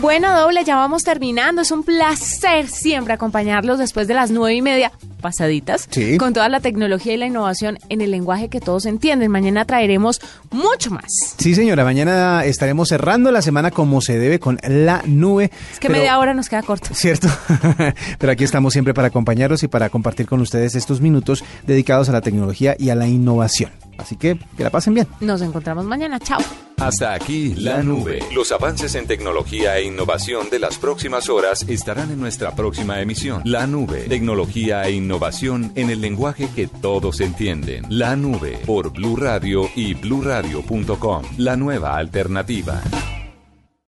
Bueno, 0.00 0.32
doble, 0.38 0.64
ya 0.64 0.76
vamos 0.76 1.02
terminando. 1.02 1.62
Es 1.62 1.70
un 1.72 1.82
placer 1.82 2.68
siempre 2.68 3.12
acompañarlos 3.14 3.78
después 3.78 4.06
de 4.06 4.14
las 4.14 4.30
nueve 4.30 4.54
y 4.56 4.62
media. 4.62 4.92
pasaditas 5.20 5.88
Sí. 5.90 6.16
con 6.16 6.32
toda 6.32 6.48
la 6.48 6.60
tecnología 6.60 7.12
y 7.12 7.16
la 7.16 7.26
innovación 7.26 7.80
en 7.88 8.00
el 8.02 8.12
lenguaje 8.12 8.48
que 8.48 8.60
todos 8.60 8.86
entienden. 8.86 9.32
Mañana 9.32 9.64
traeremos 9.64 10.20
mucho 10.52 10.92
más. 10.92 11.06
Sí, 11.36 11.56
señora, 11.56 11.82
mañana 11.82 12.44
estaremos 12.44 12.88
cerrando 12.90 13.32
la 13.32 13.42
semana 13.42 13.72
como 13.72 14.00
se 14.00 14.16
debe 14.16 14.38
con 14.38 14.60
la 14.62 15.02
nube. 15.06 15.50
Es 15.72 15.80
que 15.80 15.88
pero- 15.88 15.98
media 15.98 16.20
hora 16.20 16.34
nos 16.34 16.48
queda 16.48 16.62
corto. 16.62 16.90
¿Cierto? 16.94 17.26
Pero 18.20 18.30
aquí 18.32 18.44
estamos 18.44 18.72
siempre 18.72 18.94
para 18.94 19.08
acompañarlos 19.08 19.64
y 19.64 19.66
para 19.68 19.90
compartir 19.90 20.26
con 20.26 20.40
ustedes 20.40 20.76
estos 20.76 21.00
minutos 21.00 21.42
dedicados 21.66 22.08
a 22.08 22.12
la 22.12 22.20
tecnología 22.20 22.76
y 22.78 22.90
a 22.90 22.94
la 22.94 23.08
innovación. 23.08 23.72
Así 23.98 24.16
que 24.16 24.38
que 24.56 24.64
la 24.64 24.70
pasen 24.70 24.94
bien. 24.94 25.06
Nos 25.20 25.42
encontramos 25.42 25.84
mañana. 25.84 26.18
Chao. 26.18 26.40
Hasta 26.78 27.12
aquí 27.12 27.54
la 27.56 27.82
nube. 27.82 28.20
Los 28.32 28.52
avances 28.52 28.94
en 28.94 29.06
tecnología 29.06 29.76
e 29.78 29.84
innovación 29.84 30.48
de 30.48 30.60
las 30.60 30.78
próximas 30.78 31.28
horas 31.28 31.68
estarán 31.68 32.12
en 32.12 32.20
nuestra 32.20 32.54
próxima 32.54 33.00
emisión. 33.00 33.42
La 33.44 33.66
nube. 33.66 34.02
Tecnología 34.08 34.84
e 34.84 34.92
innovación 34.92 35.72
en 35.74 35.90
el 35.90 36.00
lenguaje 36.00 36.48
que 36.54 36.68
todos 36.68 37.20
entienden. 37.20 37.84
La 37.88 38.14
nube 38.16 38.60
por 38.64 38.92
Blue 38.92 39.16
Radio 39.16 39.68
y 39.74 39.94
bluradio.com. 39.94 41.24
La 41.36 41.56
nueva 41.56 41.96
alternativa. 41.96 42.80